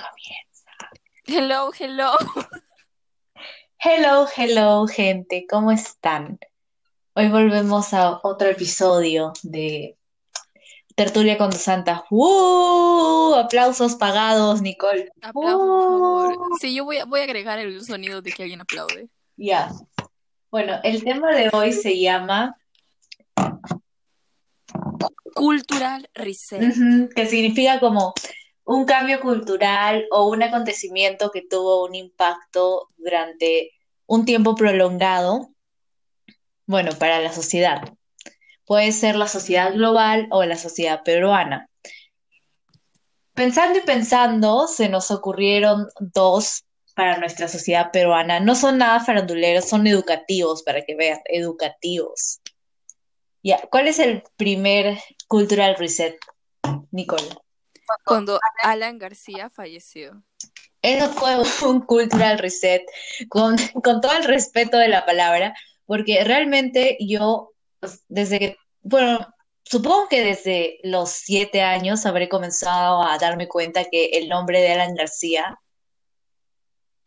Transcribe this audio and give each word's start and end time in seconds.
Comienza. 0.00 0.70
Hello, 1.26 1.70
hello. 1.78 2.12
Hello, 3.78 4.26
hello, 4.36 4.86
gente, 4.86 5.46
¿cómo 5.48 5.72
están? 5.72 6.38
Hoy 7.14 7.28
volvemos 7.28 7.92
a 7.92 8.20
otro 8.22 8.48
episodio 8.48 9.32
de 9.42 9.96
Tertulia 10.94 11.36
con 11.36 11.50
dos 11.50 11.60
Santas. 11.60 12.02
¡Uh! 12.10 13.34
Aplausos 13.36 13.94
pagados, 13.96 14.62
Nicole. 14.62 15.10
Aplausos, 15.22 15.58
por 15.60 15.82
favor. 15.82 16.32
¡Uh! 16.38 16.56
Sí, 16.60 16.74
yo 16.74 16.84
voy 16.84 16.98
a, 16.98 17.04
voy 17.04 17.20
a 17.20 17.24
agregar 17.24 17.58
el 17.58 17.84
sonido 17.84 18.22
de 18.22 18.32
que 18.32 18.42
alguien 18.42 18.60
aplaude. 18.60 19.08
Ya. 19.36 19.70
Bueno, 20.50 20.80
el 20.82 21.04
tema 21.04 21.30
de 21.34 21.50
hoy 21.52 21.72
se 21.72 21.98
llama, 21.98 22.56
Cultural 25.34 26.08
Reset. 26.14 26.60
que 27.14 27.26
significa 27.26 27.80
como 27.80 28.14
un 28.70 28.84
cambio 28.84 29.18
cultural 29.18 30.06
o 30.12 30.28
un 30.28 30.44
acontecimiento 30.44 31.32
que 31.32 31.42
tuvo 31.42 31.84
un 31.84 31.96
impacto 31.96 32.86
durante 32.98 33.72
un 34.06 34.24
tiempo 34.24 34.54
prolongado, 34.54 35.48
bueno, 36.66 36.92
para 36.96 37.18
la 37.18 37.32
sociedad. 37.32 37.82
Puede 38.64 38.92
ser 38.92 39.16
la 39.16 39.26
sociedad 39.26 39.74
global 39.74 40.28
o 40.30 40.44
la 40.44 40.56
sociedad 40.56 41.02
peruana. 41.02 41.68
Pensando 43.34 43.80
y 43.80 43.82
pensando, 43.82 44.68
se 44.68 44.88
nos 44.88 45.10
ocurrieron 45.10 45.88
dos 45.98 46.62
para 46.94 47.18
nuestra 47.18 47.48
sociedad 47.48 47.90
peruana. 47.90 48.38
No 48.38 48.54
son 48.54 48.78
nada 48.78 49.00
faranduleros, 49.00 49.68
son 49.68 49.88
educativos, 49.88 50.62
para 50.62 50.84
que 50.84 50.94
vean, 50.94 51.18
educativos. 51.24 52.40
Ya, 53.42 53.60
¿cuál 53.68 53.88
es 53.88 53.98
el 53.98 54.22
primer 54.36 54.96
cultural 55.26 55.74
reset, 55.74 56.16
Nicole? 56.92 57.26
Cuando 58.04 58.38
Alan 58.62 58.98
García 58.98 59.50
falleció. 59.50 60.22
Eso 60.82 61.10
fue 61.10 61.36
un 61.68 61.80
cultural 61.80 62.38
reset, 62.38 62.82
con, 63.28 63.56
con 63.82 64.00
todo 64.00 64.12
el 64.12 64.24
respeto 64.24 64.78
de 64.78 64.88
la 64.88 65.04
palabra, 65.04 65.54
porque 65.86 66.24
realmente 66.24 66.96
yo, 67.00 67.52
pues, 67.80 68.04
desde 68.08 68.38
que, 68.38 68.56
bueno, 68.82 69.34
supongo 69.64 70.08
que 70.08 70.24
desde 70.24 70.78
los 70.82 71.10
siete 71.10 71.62
años 71.62 72.06
habré 72.06 72.28
comenzado 72.28 73.02
a 73.02 73.18
darme 73.18 73.48
cuenta 73.48 73.84
que 73.84 74.06
el 74.14 74.28
nombre 74.28 74.60
de 74.60 74.72
Alan 74.72 74.94
García 74.94 75.58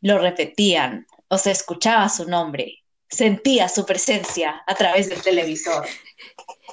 lo 0.01 0.19
repetían, 0.19 1.07
o 1.29 1.37
sea, 1.37 1.53
escuchaba 1.53 2.09
su 2.09 2.29
nombre, 2.29 2.83
sentía 3.09 3.69
su 3.69 3.85
presencia 3.85 4.61
a 4.67 4.75
través 4.75 5.09
del 5.09 5.21
televisor. 5.21 5.85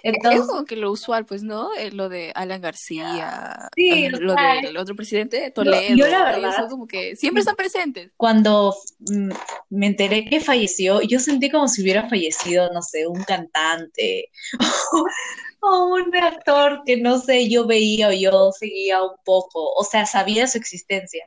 Es 0.03 0.15
Entonces, 0.15 0.47
como 0.47 0.65
que 0.65 0.77
lo 0.77 0.91
usual, 0.91 1.27
pues, 1.27 1.43
¿no? 1.43 1.75
Eh, 1.75 1.91
Lo 1.91 2.09
de 2.09 2.33
Alan 2.34 2.61
García, 2.61 3.69
sí, 3.75 4.06
o 4.06 4.11
lo 4.20 4.34
del 4.34 4.77
otro 4.77 4.95
presidente, 4.95 5.51
Toledo. 5.51 5.95
yo 5.95 6.06
la 6.06 6.25
verdad, 6.25 6.56
son 6.56 6.69
como 6.69 6.87
que 6.87 7.17
siempre 7.17 7.41
están 7.41 7.56
presentes. 7.56 8.12
cuando 8.17 8.75
mm, 9.01 9.31
me 9.71 9.87
enteré 9.87 10.25
que 10.25 10.41
falleció, 10.41 11.01
yo 11.03 11.21
sentí 11.21 11.51
como 11.51 11.69
si 11.69 11.83
hubiera 11.83 12.09
fallecido, 12.09 12.71
no 12.73 12.83
sé, 12.83 13.06
un 13.06 13.23
cantante 13.25 14.27
o 15.61 15.87
un 15.95 16.15
actor 16.17 16.83
que 16.87 16.97
no 16.97 17.19
sé, 17.21 17.48
yo 17.48 17.67
veía 17.67 18.09
o 18.09 18.12
yo 18.12 18.51
seguía 18.53 19.03
un 19.03 19.17
poco, 19.25 19.73
o 19.75 19.84
sea, 19.84 20.06
sabía 20.06 20.47
su 20.47 20.59
existencia. 20.59 21.25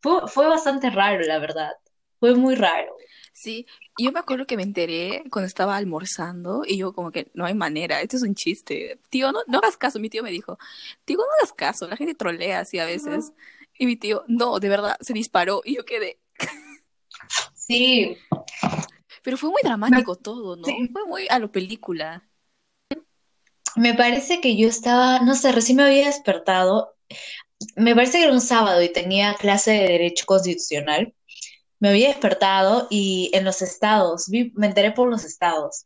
Fue, 0.00 0.28
fue 0.28 0.46
bastante 0.46 0.90
raro, 0.90 1.20
la 1.24 1.38
verdad. 1.38 1.72
Fue 2.20 2.34
muy 2.34 2.54
raro. 2.54 2.96
Sí, 3.36 3.66
yo 3.98 4.12
me 4.12 4.20
acuerdo 4.20 4.46
que 4.46 4.56
me 4.56 4.62
enteré 4.62 5.24
cuando 5.30 5.46
estaba 5.48 5.76
almorzando 5.76 6.62
y 6.66 6.78
yo 6.78 6.92
como 6.92 7.10
que 7.10 7.30
no 7.34 7.44
hay 7.44 7.54
manera, 7.54 8.00
esto 8.00 8.16
es 8.16 8.22
un 8.22 8.34
chiste. 8.36 9.00
Tío, 9.10 9.32
no, 9.32 9.40
no 9.48 9.58
hagas 9.58 9.76
caso, 9.76 9.98
mi 9.98 10.08
tío 10.08 10.22
me 10.22 10.30
dijo, 10.30 10.56
tío, 11.04 11.16
no 11.18 11.24
hagas 11.40 11.52
caso, 11.52 11.88
la 11.88 11.96
gente 11.96 12.14
trolea 12.14 12.60
así 12.60 12.78
a 12.78 12.86
veces. 12.86 13.32
Y 13.76 13.86
mi 13.86 13.96
tío, 13.96 14.22
no, 14.28 14.60
de 14.60 14.68
verdad, 14.68 14.96
se 15.00 15.12
disparó 15.14 15.62
y 15.64 15.74
yo 15.76 15.84
quedé. 15.84 16.20
Sí, 17.54 18.16
Pero 19.22 19.36
fue 19.36 19.50
muy 19.50 19.60
me, 19.88 20.04
dramático 20.04 20.14
todo, 20.16 20.54
¿no? 20.56 20.78
sí, 20.78 20.88
Fue 20.92 21.04
muy 21.06 21.26
a 21.28 21.38
lo 21.40 21.50
película. 21.50 22.22
me 23.76 23.94
parece 23.94 24.40
que 24.40 24.56
yo 24.56 24.68
estaba, 24.68 25.20
no 25.20 25.34
sé, 25.34 25.52
recién 25.52 25.76
me 25.78 25.84
había 25.84 26.06
despertado. 26.06 26.94
Me 27.76 27.94
parece 27.94 28.18
que 28.18 28.24
era 28.24 28.32
un 28.34 28.40
sábado 28.42 28.82
y 28.82 28.92
tenía 28.92 29.34
clase 29.36 29.72
de 29.72 29.80
Derecho 29.88 30.26
Constitucional. 30.26 31.14
Me 31.84 31.90
había 31.90 32.08
despertado 32.08 32.86
y 32.88 33.30
en 33.34 33.44
los 33.44 33.60
estados, 33.60 34.30
vi- 34.30 34.52
me 34.56 34.68
enteré 34.68 34.92
por 34.92 35.06
los 35.10 35.22
estados 35.22 35.84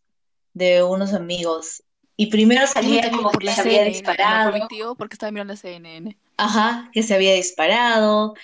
de 0.54 0.84
unos 0.84 1.12
amigos. 1.12 1.82
Y 2.16 2.26
primero 2.26 2.64
salía 2.68 3.10
como 3.10 3.30
que 3.32 3.48
se 3.50 3.60
había 3.62 3.78
CNN, 3.82 3.90
disparado, 3.90 4.68
porque 4.96 5.14
estaba 5.14 5.32
mirando 5.32 5.54
la 5.54 5.56
CNN. 5.56 6.16
ajá, 6.36 6.88
que 6.92 7.02
se 7.02 7.14
había 7.16 7.34
disparado, 7.34 8.34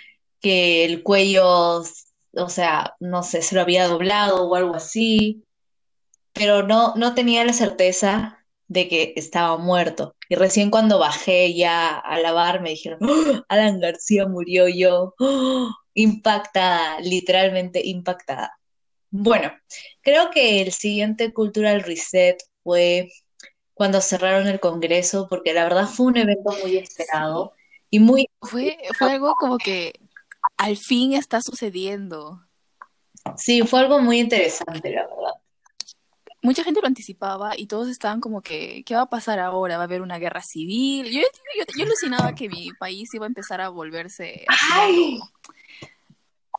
que 0.40 0.84
el 0.84 1.04
cuello, 1.04 1.84
o 2.32 2.48
sea, 2.48 2.96
no 2.98 3.22
sé, 3.22 3.40
se 3.40 3.54
lo 3.54 3.60
había 3.60 3.86
doblado 3.86 4.48
o 4.48 4.56
algo 4.56 4.74
así, 4.74 5.44
pero 6.32 6.64
no, 6.64 6.94
no 6.96 7.14
tenía 7.14 7.44
la 7.44 7.52
certeza 7.52 8.44
de 8.66 8.88
que 8.88 9.12
estaba 9.14 9.58
muerto. 9.58 10.16
Y 10.28 10.34
recién 10.34 10.70
cuando 10.70 10.98
bajé 10.98 11.54
ya 11.54 11.96
a 11.98 12.18
lavar 12.18 12.62
me 12.62 12.70
dijeron, 12.70 12.98
"Oh, 13.02 13.42
Alan 13.48 13.78
García 13.78 14.26
murió 14.26 14.66
yo, 14.66 15.14
"Oh", 15.20 15.70
impactada, 15.94 17.00
literalmente 17.00 17.80
impactada. 17.86 18.58
Bueno, 19.10 19.52
creo 20.02 20.30
que 20.30 20.60
el 20.60 20.72
siguiente 20.72 21.32
Cultural 21.32 21.82
Reset 21.82 22.36
fue 22.62 23.12
cuando 23.72 24.00
cerraron 24.00 24.46
el 24.48 24.60
Congreso, 24.60 25.26
porque 25.28 25.52
la 25.52 25.64
verdad 25.64 25.86
fue 25.86 26.06
un 26.06 26.16
evento 26.16 26.52
muy 26.62 26.76
esperado 26.76 27.52
y 27.90 27.98
muy... 28.00 28.28
fue, 28.40 28.76
fue 28.98 29.12
algo 29.12 29.34
como 29.34 29.58
que 29.58 29.92
al 30.56 30.76
fin 30.76 31.14
está 31.14 31.40
sucediendo. 31.40 32.40
Sí, 33.36 33.62
fue 33.62 33.80
algo 33.80 34.00
muy 34.00 34.20
interesante, 34.20 34.90
la 34.90 35.06
verdad. 35.06 35.32
mucha 36.42 36.62
gente 36.62 36.80
lo 36.80 36.86
anticipaba 36.86 37.52
y 37.56 37.66
todos 37.66 37.88
estaban 37.88 38.20
como 38.20 38.42
que, 38.42 38.82
¿qué 38.84 38.94
va 38.94 39.02
a 39.02 39.10
pasar 39.10 39.38
ahora? 39.38 39.76
¿Va 39.76 39.84
a 39.84 39.86
haber 39.86 40.02
una 40.02 40.18
guerra 40.18 40.42
civil? 40.42 41.06
Yo, 41.06 41.20
yo, 41.20 41.64
yo 41.76 41.84
alucinaba 41.84 42.34
que 42.34 42.48
mi 42.48 42.70
país 42.78 43.12
iba 43.14 43.26
a 43.26 43.28
empezar 43.28 43.60
a 43.60 43.68
volverse 43.70 44.44
así 44.46 44.66
¡Ay! 44.72 45.20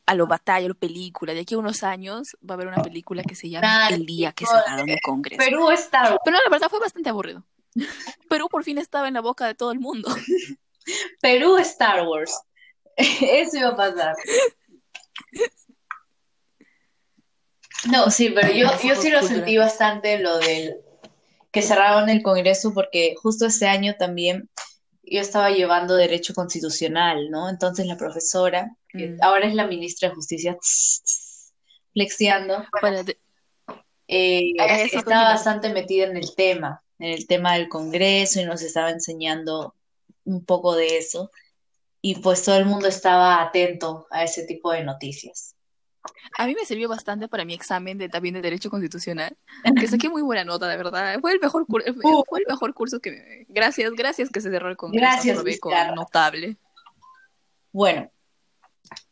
A 0.05 0.15
lo 0.15 0.27
batalla, 0.27 0.65
a 0.65 0.69
lo 0.69 0.75
película. 0.75 1.33
De 1.33 1.41
aquí 1.41 1.55
a 1.55 1.57
unos 1.57 1.83
años 1.83 2.37
va 2.47 2.53
a 2.53 2.55
haber 2.55 2.67
una 2.67 2.83
película 2.83 3.23
que 3.23 3.35
se 3.35 3.49
llame 3.49 3.67
Nada, 3.67 3.89
El 3.89 4.05
día 4.05 4.31
que 4.33 4.45
cerraron 4.45 4.89
el 4.89 4.99
Congreso. 5.01 5.43
Perú 5.43 5.71
está... 5.71 6.17
Pero 6.23 6.37
no, 6.37 6.43
la 6.43 6.49
verdad 6.49 6.69
fue 6.69 6.79
bastante 6.79 7.09
aburrido. 7.09 7.43
Perú 8.29 8.47
por 8.49 8.63
fin 8.63 8.77
estaba 8.77 9.07
en 9.07 9.15
la 9.15 9.21
boca 9.21 9.47
de 9.47 9.55
todo 9.55 9.71
el 9.71 9.79
mundo. 9.79 10.09
Perú 11.21 11.57
Star 11.57 12.07
Wars. 12.07 12.39
Eso 12.95 13.57
iba 13.57 13.69
a 13.69 13.75
pasar. 13.75 14.15
No, 17.91 18.09
sí, 18.09 18.29
pero 18.29 18.51
yo, 18.51 18.67
yo 18.83 18.95
sí 18.95 19.09
lo 19.09 19.21
sentí 19.21 19.57
bastante 19.57 20.19
lo 20.19 20.39
del 20.39 20.77
que 21.51 21.61
cerraron 21.61 22.09
el 22.09 22.21
Congreso 22.21 22.73
porque 22.73 23.15
justo 23.21 23.45
ese 23.45 23.67
año 23.67 23.95
también 23.97 24.49
yo 25.03 25.21
estaba 25.21 25.51
llevando 25.51 25.95
Derecho 25.95 26.33
Constitucional, 26.33 27.29
¿no? 27.29 27.49
Entonces 27.49 27.85
la 27.85 27.95
profesora, 27.95 28.75
que 28.97 29.09
Mm. 29.11 29.17
ahora 29.21 29.47
es 29.47 29.53
la 29.55 29.67
ministra 29.67 30.09
de 30.09 30.15
Justicia, 30.15 30.57
flexiando, 31.93 32.65
Para 32.81 33.03
de- 33.03 33.17
eh, 34.07 34.53
Ah, 34.59 34.75
sí, 34.77 34.81
estaba 34.85 35.03
continúa. 35.03 35.23
bastante 35.29 35.69
metida 35.73 36.05
en 36.05 36.17
el 36.17 36.35
tema, 36.35 36.83
en 36.99 37.11
el 37.13 37.27
tema 37.27 37.53
del 37.55 37.69
Congreso 37.69 38.39
y 38.39 38.45
nos 38.45 38.61
estaba 38.61 38.89
enseñando 38.91 39.75
un 40.25 40.43
poco 40.45 40.75
de 40.75 40.97
eso. 40.97 41.31
Y 42.01 42.15
pues 42.19 42.43
todo 42.43 42.57
el 42.57 42.65
mundo 42.65 42.87
estaba 42.87 43.41
atento 43.41 44.07
a 44.11 44.23
ese 44.23 44.43
tipo 44.45 44.71
de 44.71 44.83
noticias. 44.83 45.55
A 46.37 46.45
mí 46.45 46.53
me 46.53 46.65
sirvió 46.65 46.87
bastante 46.87 47.27
para 47.27 47.45
mi 47.45 47.55
examen 47.55 47.97
de, 47.97 48.09
también 48.09 48.35
de 48.35 48.41
Derecho 48.43 48.69
Constitucional, 48.69 49.35
que 49.87 49.87
saqué 49.87 50.07
muy 50.07 50.21
buena 50.21 50.43
nota, 50.43 50.67
de 50.67 50.77
verdad. 50.77 51.19
Fue 51.19 51.31
el 51.31 51.39
mejor, 51.39 51.65
cur- 51.65 51.83
Uh, 52.03 52.23
fue 52.29 52.39
el 52.41 52.45
mejor 52.47 52.73
curso 52.75 52.99
que 52.99 53.11
me... 53.11 53.45
Gracias, 53.49 53.91
gracias 53.93 54.29
que 54.29 54.39
se 54.39 54.51
cerró 54.51 54.69
el 54.69 54.77
Congreso. 54.77 55.01
gracias, 55.03 55.59
con 55.59 55.73
notable. 55.95 56.57
Bueno, 57.71 58.11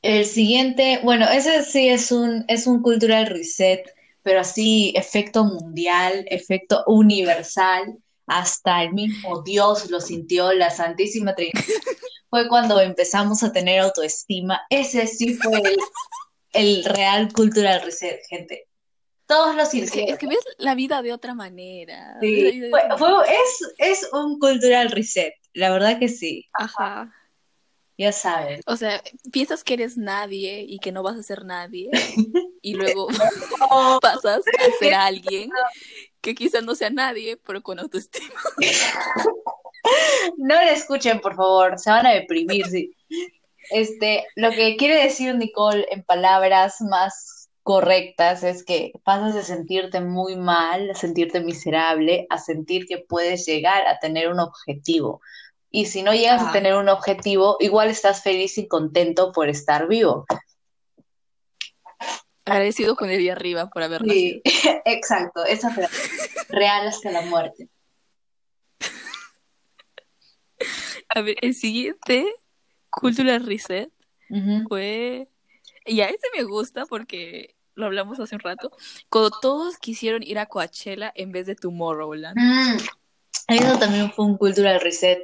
el 0.01 0.25
siguiente, 0.25 0.99
bueno, 1.03 1.27
ese 1.29 1.63
sí 1.63 1.89
es 1.89 2.11
un, 2.11 2.45
es 2.47 2.67
un 2.67 2.81
cultural 2.81 3.27
reset, 3.27 3.83
pero 4.21 4.41
así 4.41 4.93
efecto 4.95 5.43
mundial, 5.43 6.25
efecto 6.29 6.83
universal, 6.87 7.97
hasta 8.27 8.83
el 8.83 8.93
mismo 8.93 9.41
Dios 9.43 9.89
lo 9.89 9.99
sintió, 9.99 10.53
la 10.53 10.69
Santísima 10.69 11.35
Trinidad. 11.35 11.61
Fue 12.29 12.47
cuando 12.47 12.79
empezamos 12.79 13.43
a 13.43 13.51
tener 13.51 13.79
autoestima. 13.79 14.61
Ese 14.69 15.05
sí 15.05 15.35
fue 15.35 15.59
el, 15.59 15.77
el 16.53 16.83
real 16.85 17.31
cultural 17.31 17.81
reset, 17.83 18.19
gente. 18.27 18.67
Todos 19.27 19.55
lo 19.55 19.61
Es 19.63 19.91
que, 19.91 20.03
es 20.05 20.17
que 20.17 20.27
ves 20.27 20.39
la 20.57 20.73
vida 20.73 21.01
de 21.01 21.13
otra 21.13 21.33
manera. 21.35 22.17
Sí, 22.21 22.59
fue, 22.71 22.83
otra 22.85 22.97
fue- 22.97 23.25
es, 23.29 23.73
es 23.77 24.09
un 24.13 24.39
cultural 24.39 24.89
reset, 24.89 25.33
la 25.53 25.71
verdad 25.71 25.99
que 25.99 26.07
sí, 26.09 26.47
Ajá. 26.53 27.13
Ya 27.97 28.11
saben. 28.11 28.61
O 28.65 28.75
sea, 28.75 29.01
piensas 29.31 29.63
que 29.63 29.75
eres 29.75 29.97
nadie 29.97 30.65
y 30.67 30.79
que 30.79 30.91
no 30.91 31.03
vas 31.03 31.17
a 31.17 31.23
ser 31.23 31.45
nadie, 31.45 31.89
y 32.61 32.73
luego 32.73 33.07
pasas 34.01 34.43
a 34.59 34.79
ser 34.79 34.93
alguien 34.93 35.49
que 36.21 36.35
quizás 36.35 36.63
no 36.63 36.75
sea 36.75 36.89
nadie, 36.89 37.37
pero 37.37 37.61
con 37.61 37.79
autoestima. 37.79 38.39
No 40.37 40.55
le 40.55 40.71
escuchen, 40.71 41.19
por 41.19 41.35
favor, 41.35 41.77
se 41.77 41.89
van 41.89 42.05
a 42.05 42.13
deprimir. 42.13 42.65
sí. 42.67 42.95
Este, 43.69 44.25
lo 44.35 44.51
que 44.51 44.75
quiere 44.77 45.03
decir 45.03 45.35
Nicole 45.35 45.85
en 45.89 46.03
palabras 46.03 46.81
más 46.81 47.49
correctas 47.63 48.43
es 48.43 48.63
que 48.63 48.91
pasas 49.03 49.33
de 49.33 49.43
sentirte 49.43 50.01
muy 50.01 50.35
mal, 50.35 50.91
a 50.91 50.95
sentirte 50.95 51.39
miserable, 51.39 52.27
a 52.29 52.37
sentir 52.37 52.85
que 52.85 52.97
puedes 52.97 53.45
llegar 53.45 53.87
a 53.87 53.99
tener 53.99 54.29
un 54.29 54.39
objetivo. 54.39 55.21
Y 55.75 55.87
si 55.87 56.03
no 56.03 56.13
llegas 56.13 56.43
a 56.43 56.49
Ah. 56.49 56.53
tener 56.53 56.75
un 56.75 56.87
objetivo, 56.87 57.57
igual 57.59 57.89
estás 57.89 58.21
feliz 58.21 58.59
y 58.59 58.67
contento 58.67 59.31
por 59.31 59.49
estar 59.49 59.87
vivo. 59.87 60.23
Agradecido 62.45 62.95
con 62.95 63.09
el 63.09 63.17
día 63.17 63.31
arriba 63.33 63.71
por 63.71 63.81
haber 63.81 64.05
nacido. 64.05 64.39
Sí, 64.45 64.45
exacto, 64.85 65.43
esa 65.45 65.71
frase. 65.73 65.95
Real 66.49 66.87
hasta 66.87 67.09
la 67.09 67.21
muerte. 67.21 67.69
A 71.09 71.21
ver, 71.21 71.37
el 71.41 71.53
siguiente, 71.55 72.25
Cultural 72.89 73.45
Reset, 73.45 73.91
fue... 74.67 75.27
Y 75.85 76.01
a 76.01 76.05
ese 76.05 76.27
me 76.35 76.43
gusta 76.43 76.85
porque 76.85 77.55
lo 77.75 77.85
hablamos 77.87 78.19
hace 78.19 78.35
un 78.35 78.41
rato. 78.41 78.71
Cuando 79.09 79.31
todos 79.41 79.77
quisieron 79.77 80.23
ir 80.23 80.39
a 80.39 80.45
Coachella 80.45 81.11
en 81.15 81.31
vez 81.31 81.45
de 81.47 81.55
Tomorrowland. 81.55 82.37
Mm, 82.37 82.77
eso 83.49 83.79
también 83.79 84.11
fue 84.11 84.25
un 84.25 84.37
cultural 84.37 84.79
reset, 84.79 85.19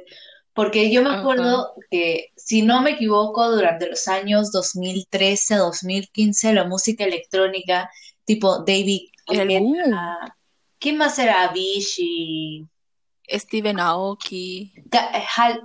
porque 0.54 0.90
yo 0.92 1.02
me 1.02 1.10
acuerdo 1.10 1.74
que, 1.90 2.32
si 2.36 2.62
no 2.62 2.82
me 2.82 2.90
equivoco, 2.90 3.50
durante 3.50 3.88
los 3.88 4.08
años 4.08 4.50
2013, 4.52 5.56
2015, 5.56 6.52
la 6.52 6.64
música 6.64 7.04
electrónica, 7.04 7.90
tipo 8.24 8.64
David 8.64 9.08
Era. 9.28 10.36
¿quién 10.78 10.96
más 10.96 11.18
era? 11.18 11.44
Avicii, 11.44 12.66
Steven 13.28 13.78
Aoki, 13.78 14.72
eh, 14.74 15.60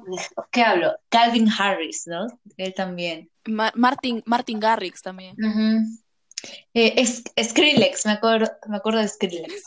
¿qué 0.51 0.61
hablo? 0.61 0.93
Calvin 1.09 1.49
Harris, 1.49 2.03
¿no? 2.05 2.27
Él 2.57 2.73
también. 2.75 3.29
Ma- 3.45 3.71
Martin, 3.75 4.21
Martin 4.25 4.59
Garrix 4.59 5.01
también. 5.01 5.35
Ujú. 5.37 6.04
Eh, 6.73 6.93
es, 6.97 7.23
Skrillex, 7.41 8.05
me 8.05 8.13
acuerdo, 8.13 8.51
me 8.67 8.77
acuerdo 8.77 8.99
de 8.99 9.07
Skrillex. 9.07 9.63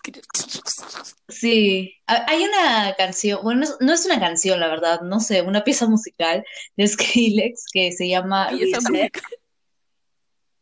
Sí, 1.28 1.94
Ha- 2.06 2.24
hay 2.28 2.42
una 2.44 2.94
canción, 2.96 3.40
bueno, 3.42 3.66
no 3.80 3.92
es, 3.92 4.04
una 4.06 4.18
canción, 4.20 4.60
la 4.60 4.68
verdad, 4.68 5.00
no 5.02 5.20
sé, 5.20 5.42
una 5.42 5.64
pieza 5.64 5.86
musical 5.88 6.44
de 6.76 6.86
Skrillex 6.86 7.64
que 7.72 7.92
se 7.92 8.08
llama 8.08 8.50
esa. 8.60 8.78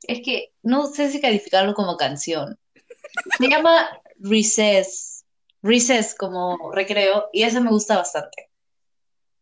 Es 0.06 0.20
que 0.24 0.52
no 0.62 0.86
sé 0.86 1.10
si 1.10 1.20
calificarlo 1.20 1.74
como 1.74 1.96
canción. 1.96 2.58
Se 3.38 3.48
llama 3.48 3.88
Recess, 4.18 5.24
Recess 5.62 6.14
como 6.14 6.70
recreo, 6.72 7.28
y 7.32 7.42
eso 7.42 7.60
me 7.60 7.70
gusta 7.70 7.96
bastante. 7.96 8.50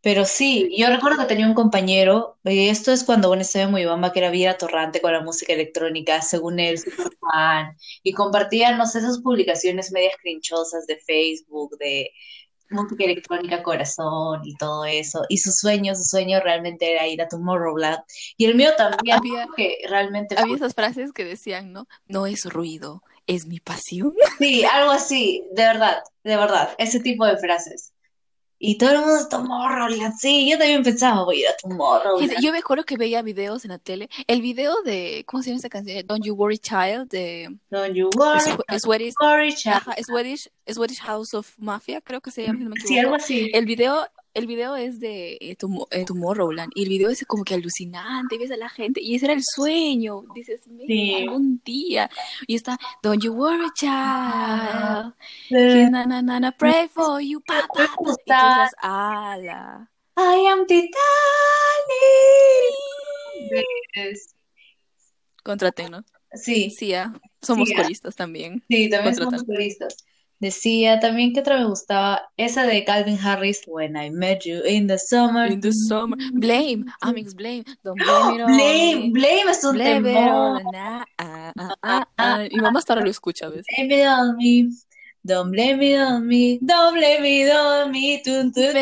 Pero 0.05 0.27
sí, 0.27 0.71
yo 0.77 0.89
recuerdo 0.89 1.21
que 1.21 1.25
tenía 1.25 1.47
un 1.47 1.55
compañero, 1.55 2.37
y 2.45 2.69
esto 2.69 2.93
es 2.93 3.05
cuando 3.05 3.29
bueno, 3.29 3.41
estaba 3.41 3.65
en 3.65 3.71
Moyobamba, 3.71 4.13
que 4.13 4.19
era 4.19 4.29
bien 4.29 4.51
atorrante 4.51 5.01
con 5.01 5.15
la 5.15 5.23
música 5.23 5.55
electrónica, 5.55 6.21
según 6.21 6.61
él, 6.61 6.79
súper 6.79 7.09
fan, 7.33 7.75
y 8.03 8.13
compartía, 8.13 8.77
no 8.77 8.85
sé, 8.85 8.99
esas 8.99 9.21
publicaciones 9.21 9.93
medias 9.93 10.15
crinchosas 10.21 10.87
de 10.87 10.99
Facebook, 10.99 11.79
de 11.79 12.11
música 12.69 13.05
electrónica 13.05 13.63
corazón 13.63 14.43
y 14.45 14.55
todo 14.57 14.85
eso, 14.85 15.23
y 15.31 15.39
su 15.39 15.51
sueño, 15.51 15.95
su 15.95 16.05
sueño 16.05 16.39
realmente 16.41 16.93
era 16.93 17.07
ir 17.07 17.23
a 17.23 17.29
Tomorrowland, 17.29 18.01
y 18.37 18.45
el 18.45 18.57
mío 18.57 18.73
también, 18.77 19.17
Había, 19.17 19.49
que 19.57 19.79
realmente 19.89 20.35
había 20.39 20.57
esas 20.57 20.75
frases 20.75 21.15
que 21.15 21.25
decían, 21.25 21.73
¿no? 21.73 21.87
No 22.09 22.27
es 22.27 22.45
ruido, 22.45 23.03
es 23.27 23.47
mi 23.47 23.59
pasión. 23.59 24.13
sí, 24.39 24.67
algo 24.67 24.91
así, 24.91 25.47
de 25.53 25.63
verdad, 25.63 26.03
de 26.25 26.37
verdad, 26.37 26.75
ese 26.77 27.01
tipo 27.01 27.25
de 27.25 27.39
frases. 27.39 27.94
Y 28.59 28.79
todo 28.79 28.91
el 28.93 28.99
mundo, 29.01 29.29
Tomorrowland, 29.29 30.17
sí, 30.17 30.49
yo 30.51 30.57
también 30.57 30.83
pensaba, 30.83 31.25
voy 31.25 31.37
a 31.37 31.41
ir 31.41 31.49
a 31.49 31.57
Tomorrowland. 31.57 32.41
yo 32.41 32.53
me 32.53 32.59
acuerdo 32.59 32.85
que 32.85 32.97
veía 32.97 33.21
videos 33.23 33.65
en 33.65 33.73
la 33.73 33.79
tele. 33.79 34.09
El 34.27 34.41
video 34.41 34.81
de, 34.83 35.25
¿cómo 35.27 35.43
se 35.43 35.51
llama 35.51 35.59
esa 35.59 35.69
canción? 35.69 36.07
Don't 36.07 36.25
You 36.25 36.35
Worry 36.35 36.59
Child, 36.59 37.09
de 37.11 37.55
Don't 37.71 37.95
you 37.95 38.09
worry, 38.17 38.41
don't 38.69 38.81
Swedish, 38.81 39.15
worry, 39.21 39.53
child. 39.55 39.77
ajá, 39.77 39.95
Swedish, 40.03 40.49
Swedish 40.67 41.01
House 41.01 41.35
of 41.35 41.53
Mafia, 41.59 42.01
creo 42.01 42.21
que 42.21 42.31
se 42.31 42.47
llama, 42.47 42.59
si 42.59 42.65
no 42.65 42.71
me 42.71 42.81
Sí, 42.81 42.99
algo 42.99 43.15
así. 43.17 43.51
El 43.53 43.67
video, 43.67 44.07
el 44.35 44.47
video 44.47 44.75
es 44.77 44.99
de 45.01 45.39
eh, 45.41 45.57
Tomo- 45.57 45.87
eh, 45.91 46.05
Tomorrowland 46.05 46.73
y 46.75 46.83
el 46.83 46.89
video 46.91 47.09
es 47.11 47.25
como 47.27 47.45
que 47.45 47.55
alucinante, 47.55 48.37
ves 48.37 48.51
a 48.51 48.57
la 48.57 48.69
gente 48.69 49.01
y 49.01 49.15
ese 49.15 49.27
era 49.27 49.35
el 49.35 49.43
sueño. 49.43 50.25
Dices, 50.35 50.67
"Man, 50.67 50.87
Sí. 50.87 51.15
algún 51.15 51.63
día. 51.65 52.11
Y 52.47 52.57
está, 52.57 52.79
Don't 53.03 53.23
You 53.23 53.33
Worry 53.33 53.69
Child, 53.75 55.15
Sí. 55.49 55.55
Here's 55.55 55.91
na 55.91 56.05
na 56.07 56.21
na 56.23 56.41
na, 56.41 56.53
pray 56.53 56.89
for 56.89 57.21
you, 57.21 57.41
pa, 57.41 57.55
Me 57.55 57.61
pa, 57.69 57.75
pa. 57.75 57.85
Y 57.85 58.05
tú 58.05 58.11
estás, 58.11 58.71
ala. 58.83 59.91
I 60.17 60.47
am 60.47 60.67
Titanic. 60.67 60.93
Yes. 63.95 64.35
Contraten, 65.43 65.91
¿no? 65.91 66.05
Sí, 66.33 66.71
Sí, 66.71 66.93
ah, 66.95 67.13
somos 67.43 67.69
sí, 67.69 67.75
ah, 67.77 67.83
coristas 67.83 68.17
también. 68.17 68.63
sí, 68.69 68.89
también 68.91 69.15
somos 69.15 69.43
Contratan. 69.45 69.89
Decía 70.45 71.01
también 71.01 71.33
que 71.33 71.41
otra 71.41 71.57
me 71.59 71.65
gustaba, 71.65 72.21
esa 72.37 72.65
de 72.67 72.85
Calvin 72.85 73.19
Harris, 73.19 73.63
When 73.67 73.97
I 73.97 74.11
Met 74.11 74.41
You 74.45 74.61
in 74.67 74.87
the 74.87 74.99
Summer. 74.99 75.51
In 75.51 75.63
the 75.63 75.73
summer. 75.73 76.19
Blame. 76.35 76.85
Amix, 77.01 77.35
blame. 77.35 77.65
Don't 77.83 77.97
blame 78.05 78.35
it 78.41 78.47
Blame, 78.47 78.95
me. 79.07 79.11
Blame 79.11 79.51
es 79.51 79.65
un 79.65 79.73
Blame 79.73 80.03
temor. 80.13 80.31
on 80.61 80.63
na- 80.71 81.07
ah, 81.17 81.53
ah, 81.83 82.07
ah. 82.19 82.39
Mi 82.53 82.61
mamá 82.61 82.79
hasta 82.81 82.93
ahora 82.93 83.07
lo 83.07 83.11
escucha, 83.11 83.49
¿ves? 83.49 83.65
Blame 83.75 84.01
it 84.03 84.07
on 84.07 84.37
me. 84.37 84.69
Don't 85.23 85.51
blame 85.53 85.81
it 85.83 85.99
on 85.99 86.27
me. 86.27 86.59
Don't 86.61 86.95
blame 86.99 87.25
it 87.27 87.51
on 87.51 87.91
me. 87.91 88.21
Tun, 88.23 88.53
tun. 88.53 88.75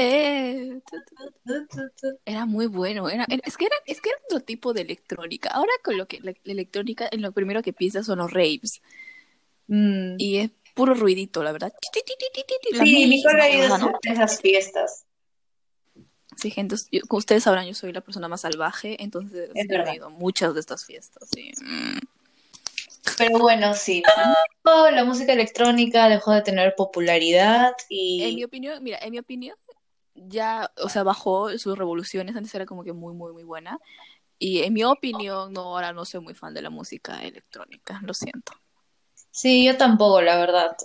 Era 2.25 2.45
muy 2.47 2.67
bueno. 2.67 3.09
Era, 3.09 3.25
era- 3.29 3.43
es 3.47 3.57
que 3.57 3.67
era, 3.67 3.77
es 3.87 4.01
que 4.01 4.09
era 4.11 4.19
otro 4.27 4.41
tipo 4.41 4.73
de 4.73 4.81
electrónica. 4.83 5.51
Ahora 5.51 5.71
con 5.85 5.97
lo 5.97 6.07
que 6.09 6.19
la, 6.21 6.33
la 6.43 6.53
electrónica, 6.53 7.09
en 7.13 7.23
lo 7.23 7.31
primero 7.31 7.63
que 7.63 7.73
piensas 7.73 8.07
son 8.07 8.19
los 8.19 8.33
raves. 8.33 8.83
Mm. 9.69 10.17
Y 10.19 10.39
es 10.39 10.51
puro 10.75 10.95
ruidito, 10.95 11.43
la 11.43 11.53
verdad. 11.53 11.73
La 12.71 12.85
Sí, 12.85 13.07
misma 13.07 13.31
ha 13.43 13.51
ido 13.51 13.69
cosa, 13.69 13.79
¿no? 13.79 13.93
esas 14.03 14.41
fiestas. 14.41 15.05
Sí, 16.37 16.51
gente, 16.51 16.77
yo- 16.91 17.03
como 17.09 17.19
ustedes 17.19 17.43
sabrán, 17.45 17.67
yo 17.67 17.75
soy 17.75 17.93
la 17.93 18.01
persona 18.01 18.27
más 18.29 18.41
salvaje, 18.41 19.03
entonces 19.03 19.51
Es 19.55 19.67
he 19.71 19.95
ido 19.95 20.07
a 20.07 20.09
muchas 20.09 20.55
de 20.55 20.61
estas 20.61 20.85
fiestas. 20.87 21.29
Sí. 21.31 21.53
Pero 23.19 23.39
bueno, 23.39 23.75
sí. 23.75 24.03
La 24.65 25.05
música 25.05 25.33
electrónica 25.33 26.09
dejó 26.09 26.33
de 26.33 26.43
tener 26.43 26.75
popularidad 26.75 27.75
En 27.91 28.35
mi 28.35 28.41
y 28.41 28.45
opinión, 28.45 28.83
mira, 28.83 28.99
en 29.03 29.11
mi 29.11 29.19
opinión, 29.19 29.57
ya, 30.15 30.71
o 30.83 30.89
sea, 30.89 31.03
bajó 31.03 31.57
sus 31.59 31.77
revoluciones, 31.77 32.37
antes 32.37 32.55
era 32.55 32.65
como 32.67 32.85
que 32.85 32.93
muy, 32.93 33.13
muy, 33.15 33.33
muy 33.33 33.45
buena. 33.45 33.79
Y 34.39 34.63
en 34.63 34.73
mi 34.73 34.85
opinión, 34.85 35.53
no, 35.53 35.63
ahora 35.63 35.93
no 35.93 36.05
soy 36.05 36.21
muy 36.21 36.35
fan 36.35 36.55
de 36.55 36.63
la 36.63 36.71
música 36.71 37.23
electrónica, 37.23 38.01
lo 38.05 38.15
siento. 38.15 38.53
Sí, 39.33 39.65
yo 39.67 39.77
tampoco, 39.79 40.23
la 40.23 40.39
verdad. 40.39 40.77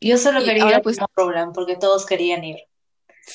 Yo 0.00 0.18
solo 0.18 0.40
Y 0.40 0.44
quería 0.44 0.66
ir 0.66 0.74
ahora 0.74 0.78
a 0.78 0.82
pues, 0.82 0.98
Tomorrowland 0.98 1.54
porque 1.54 1.76
todos 1.76 2.06
querían 2.06 2.44
ir. 2.44 2.58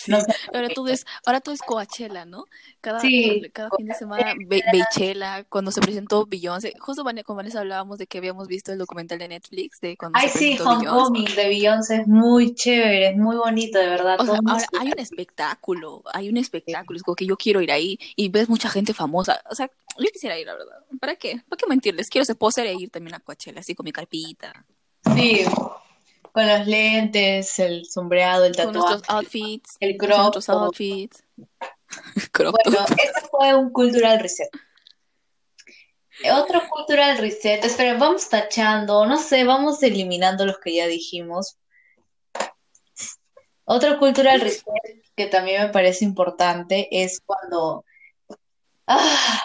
No 0.08 0.22
sé 0.22 0.34
ahora 0.54 0.70
todo 0.70 0.88
es, 0.88 1.06
ahora 1.26 1.42
todo 1.42 1.54
es 1.56 1.62
Coachella, 1.62 2.26
¿no? 2.26 2.46
Cada, 2.82 3.00
Sí, 3.00 3.42
cada 3.54 3.70
fin 3.72 3.88
de 3.88 3.94
semana, 3.94 4.34
Be- 4.48 4.64
Beychella, 4.72 5.44
cuando 5.46 5.72
se 5.72 5.82
presentó 5.82 6.26
Beyoncé, 6.26 6.74
justo 6.80 7.04
con 7.24 7.36
Vanessa 7.38 7.60
hablábamos 7.60 7.98
de 7.98 8.08
que 8.08 8.18
habíamos 8.18 8.48
visto 8.48 8.72
el 8.72 8.78
documental 8.78 9.20
de 9.20 9.28
Netflix 9.28 9.80
de 9.82 9.98
cuando 9.98 10.20
Ay, 10.20 10.30
se 10.30 10.40
sí. 10.40 10.58
Homecoming 10.60 11.36
de 11.36 11.48
Beyoncé 11.48 11.98
es 12.02 12.08
muy 12.08 12.54
chévere, 12.56 13.10
es 13.10 13.18
muy 13.18 13.36
bonito, 13.36 13.78
de 13.78 13.88
verdad. 13.88 14.20
O 14.20 14.26
sea, 14.26 14.40
ahora 14.46 14.66
hay 14.80 14.88
un 14.92 15.00
espectáculo, 15.00 16.04
hay 16.14 16.30
un 16.30 16.38
espectáculo, 16.38 16.98
es 16.98 17.04
como 17.04 17.16
que 17.16 17.26
yo 17.26 17.38
quiero 17.38 17.62
ir 17.62 17.72
ahí 17.72 18.00
y 18.16 18.30
ves 18.30 18.50
mucha 18.50 18.70
gente 18.70 18.94
famosa. 18.94 19.42
O 19.50 19.56
sea, 19.56 19.70
yo 19.98 20.06
quisiera 20.12 20.38
ir, 20.40 20.48
la 20.48 20.54
verdad. 20.54 20.78
¿Para 21.00 21.16
qué? 21.16 21.42
¿Para 21.48 21.58
qué 21.58 21.68
mentirles? 21.68 22.10
Quiero 22.10 22.26
ser 22.26 22.36
poser 22.36 22.68
e 22.68 22.74
ir 22.74 22.90
también 22.90 23.16
a 23.16 23.20
Coachella, 23.20 23.60
así 23.60 23.76
con 23.76 23.84
mi 23.84 23.92
carpita, 23.92 24.66
Sí, 25.16 25.44
con 26.34 26.48
los 26.48 26.66
lentes, 26.66 27.60
el 27.60 27.86
sombreado, 27.86 28.46
el 28.46 28.56
con 28.56 28.74
nuestros 28.74 29.04
tatuaje, 29.04 29.26
outfits, 29.26 29.78
el 29.80 29.98
con 29.98 30.08
crop 30.08 30.20
nuestros 30.20 30.46
top. 30.48 30.64
outfits. 30.64 31.24
Crop 32.32 32.56
Bueno, 32.66 32.86
ese 32.88 33.28
fue 33.30 33.54
un 33.54 33.72
cultural 33.72 34.20
reset. 34.20 34.50
Otro 36.34 36.62
cultural 36.70 37.20
reset, 37.20 37.64
esperen, 37.64 38.00
vamos 38.00 38.30
tachando, 38.30 39.06
no 39.06 39.18
sé, 39.18 39.44
vamos 39.44 39.84
eliminando 39.84 40.46
los 40.46 40.58
que 40.60 40.74
ya 40.74 40.88
dijimos. 40.88 41.60
Otro 43.66 44.00
cultural 44.00 44.42
reset 44.42 45.04
que 45.16 45.28
también 45.28 45.62
me 45.62 45.70
parece 45.70 46.04
importante 46.04 46.88
es 47.04 47.22
cuando, 47.24 47.86
ah, 48.88 49.44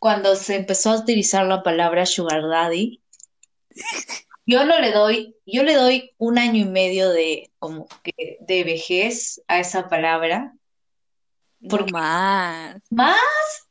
cuando 0.00 0.34
se 0.34 0.56
empezó 0.56 0.90
a 0.90 0.98
utilizar 0.98 1.46
la 1.46 1.62
palabra 1.62 2.04
sugar 2.04 2.42
daddy. 2.48 3.00
Yo 4.50 4.64
no 4.64 4.80
le 4.80 4.90
doy, 4.90 5.36
yo 5.46 5.62
le 5.62 5.74
doy 5.74 6.12
un 6.18 6.36
año 6.36 6.60
y 6.62 6.64
medio 6.64 7.10
de 7.10 7.52
como 7.60 7.86
que 8.02 8.36
de 8.40 8.64
vejez 8.64 9.40
a 9.46 9.60
esa 9.60 9.88
palabra, 9.88 10.54
No 11.60 11.68
porque 11.68 11.92
más. 11.92 12.76
más, 12.90 13.16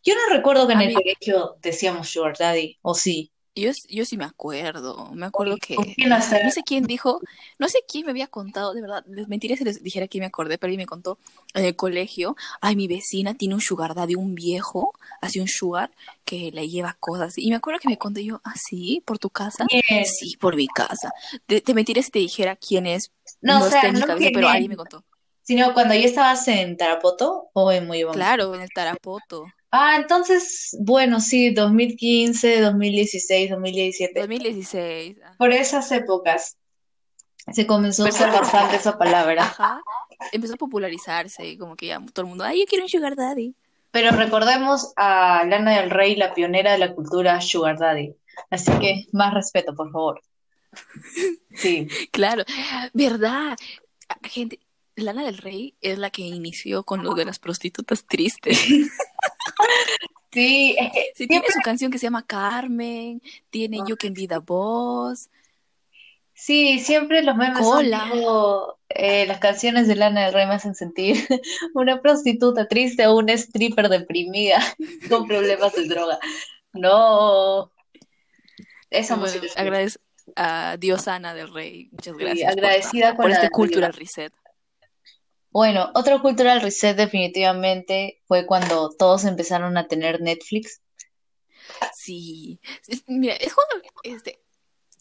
yo 0.04 0.14
no 0.16 0.34
recuerdo 0.34 0.68
que 0.68 0.74
en 0.74 0.80
A 0.80 0.84
el 0.84 0.88
mí, 0.90 0.94
colegio 0.94 1.58
decíamos 1.62 2.10
sugar 2.10 2.38
daddy, 2.38 2.78
o 2.82 2.94
sí. 2.94 3.30
Yo, 3.56 3.72
yo 3.90 4.06
sí 4.06 4.16
me 4.16 4.24
acuerdo, 4.26 5.12
me 5.14 5.26
acuerdo 5.26 5.58
que 5.58 5.76
¿con 5.76 5.86
quién 5.94 6.14
ah, 6.14 6.20
no 6.44 6.52
sé 6.52 6.64
quién 6.64 6.86
dijo, 6.86 7.20
no 7.58 7.68
sé 7.68 7.80
quién 7.88 8.06
me 8.06 8.12
había 8.12 8.28
contado, 8.28 8.74
de 8.74 8.82
verdad, 8.82 9.04
les 9.08 9.28
mentiría 9.28 9.58
si 9.58 9.66
les 9.66 9.84
dijera 9.84 10.08
que 10.08 10.20
me 10.20 10.26
acordé, 10.28 10.58
pero 10.58 10.70
alguien 10.70 10.82
me 10.82 10.86
contó 10.86 11.18
en 11.54 11.66
el 11.66 11.76
colegio, 11.76 12.36
ay, 12.62 12.76
mi 12.76 12.88
vecina 12.88 13.34
tiene 13.34 13.56
un 13.56 13.62
sugar 13.62 13.96
daddy, 13.96 14.16
un 14.16 14.34
viejo, 14.36 14.94
así 15.20 15.40
un 15.40 15.48
sugar, 15.48 15.92
que 16.24 16.52
le 16.52 16.70
lleva 16.70 16.96
cosas, 17.00 17.38
y 17.38 17.50
me 17.50 17.58
acuerdo 17.58 17.80
que 17.80 17.90
me 17.90 17.98
conté 17.98 18.24
yo, 18.24 18.40
ah, 18.46 18.54
sí, 18.56 19.02
por 19.06 19.20
tu 19.20 19.30
casa, 19.30 19.66
sí, 20.06 20.38
por 20.40 20.56
mi 20.56 20.68
casa, 20.68 21.12
te, 21.46 21.60
te 21.60 21.74
mentiría 21.74 22.04
si 22.04 22.12
te 22.12 22.20
dijera 22.20 22.56
quién 22.56 22.86
es, 22.88 23.12
No, 23.42 23.58
o 23.58 23.60
no 23.60 23.66
está 23.66 23.88
en 23.88 23.96
mi 23.96 24.00
no 24.00 24.08
cabeza, 24.08 24.30
pero 24.34 24.48
alguien 24.48 24.70
me 24.70 24.78
contó, 24.78 25.04
sino 25.42 25.74
cuando 25.74 25.96
ya 25.96 26.06
estabas 26.06 26.48
en 26.48 26.78
Tarapoto 26.78 27.50
o 27.54 27.72
en 27.72 27.88
Moyobamba. 27.88 28.24
claro, 28.24 28.56
en 28.56 28.62
el 28.62 28.70
Tarapoto, 28.72 29.46
Ah, 29.72 29.98
entonces, 29.98 30.76
bueno, 30.80 31.20
sí, 31.20 31.54
2015, 31.54 32.62
2016, 32.62 33.52
2017. 33.52 34.20
2016, 34.20 35.18
ah. 35.24 35.36
Por 35.38 35.52
esas 35.52 35.92
épocas 35.92 36.58
se 37.52 37.68
comenzó 37.68 38.06
a 38.06 38.10
usar 38.10 38.32
bastante 38.32 38.78
esa 38.78 38.98
palabra. 38.98 39.44
ajá, 39.44 39.82
empezó 40.32 40.56
a 40.56 40.58
popularizarse, 40.58 41.48
y 41.48 41.58
como 41.58 41.76
que 41.76 41.88
ya 41.88 42.00
todo 42.14 42.24
el 42.24 42.30
mundo, 42.30 42.44
ay, 42.44 42.60
yo 42.60 42.66
quiero 42.66 42.84
un 42.84 42.90
sugar 42.90 43.16
daddy. 43.16 43.56
Pero 43.92 44.12
recordemos 44.12 44.94
a 44.96 45.44
Lana 45.46 45.80
del 45.80 45.90
Rey, 45.90 46.16
la 46.16 46.34
pionera 46.34 46.74
de 46.74 46.78
la 46.78 46.94
cultura 46.94 47.42
Sugar 47.42 47.78
Daddy. 47.78 48.16
Así 48.52 48.72
que 48.80 49.06
más 49.12 49.34
respeto, 49.34 49.76
por 49.76 49.92
favor. 49.92 50.22
Sí, 51.56 51.88
Claro, 52.12 52.44
¿verdad? 52.94 53.58
Gente, 54.24 54.60
Lana 55.04 55.24
del 55.24 55.38
Rey 55.38 55.76
es 55.82 55.98
la 55.98 56.10
que 56.10 56.22
inició 56.22 56.84
con 56.84 57.04
lo 57.04 57.14
de 57.14 57.26
las 57.26 57.40
prostitutas 57.40 58.06
tristes. 58.06 58.58
sí, 60.32 60.76
es 60.78 60.92
que 60.92 61.12
Sí, 61.16 61.28
tiene 61.28 61.46
siempre, 61.46 61.54
su 61.54 61.62
canción 61.62 61.92
que 61.92 61.98
se 62.00 62.06
llama 62.08 62.26
Carmen, 62.26 63.22
tiene 63.50 63.78
You 63.88 63.98
Can 63.98 64.14
Be 64.14 64.28
the 64.28 64.38
Boss, 64.38 65.30
sí, 66.40 66.80
siempre 66.80 67.22
los 67.22 67.36
memes 67.36 67.58
son 67.58 67.84
Cola. 67.84 68.10
tipo, 68.12 68.80
eh, 68.90 69.26
las 69.28 69.40
canciones 69.40 69.88
de 69.88 69.96
Lana 69.96 70.26
del 70.26 70.34
Rey 70.34 70.48
me 70.48 70.54
hacen 70.54 70.74
sentir 70.74 71.16
una 71.74 72.02
prostituta 72.02 72.68
triste 72.68 73.06
o 73.08 73.18
una 73.18 73.34
stripper 73.34 73.90
deprimida 73.90 74.60
con 75.10 75.28
problemas 75.28 75.74
de 75.74 75.88
droga. 75.88 76.18
No, 76.74 77.72
esa 78.90 79.16
Bueno, 79.16 79.34
música 79.34 79.62
agradezco 79.62 80.02
a 80.36 80.78
Diosana 80.78 81.34
del 81.34 81.54
Rey. 81.54 81.90
Muchas 81.92 82.16
sí, 82.16 82.24
gracias 82.24 82.56
por, 82.56 82.64
agradecida 82.64 83.08
con 83.16 83.24
por 83.24 83.32
este 83.32 83.50
cultural 83.50 83.94
reset. 83.94 84.34
Bueno, 85.52 85.92
otro 85.96 86.22
cultural 86.22 86.62
reset 86.62 86.96
definitivamente 86.96 88.22
fue 88.26 88.46
cuando 88.46 88.90
todos 88.96 89.26
empezaron 89.26 89.78
a 89.78 89.88
tener 89.88 90.22
Netflix. 90.22 90.82
Sí, 91.96 92.60
es- 92.88 93.04
mira, 93.08 93.34
es 93.36 93.54
cuando, 93.54 93.88
este, 94.04 94.40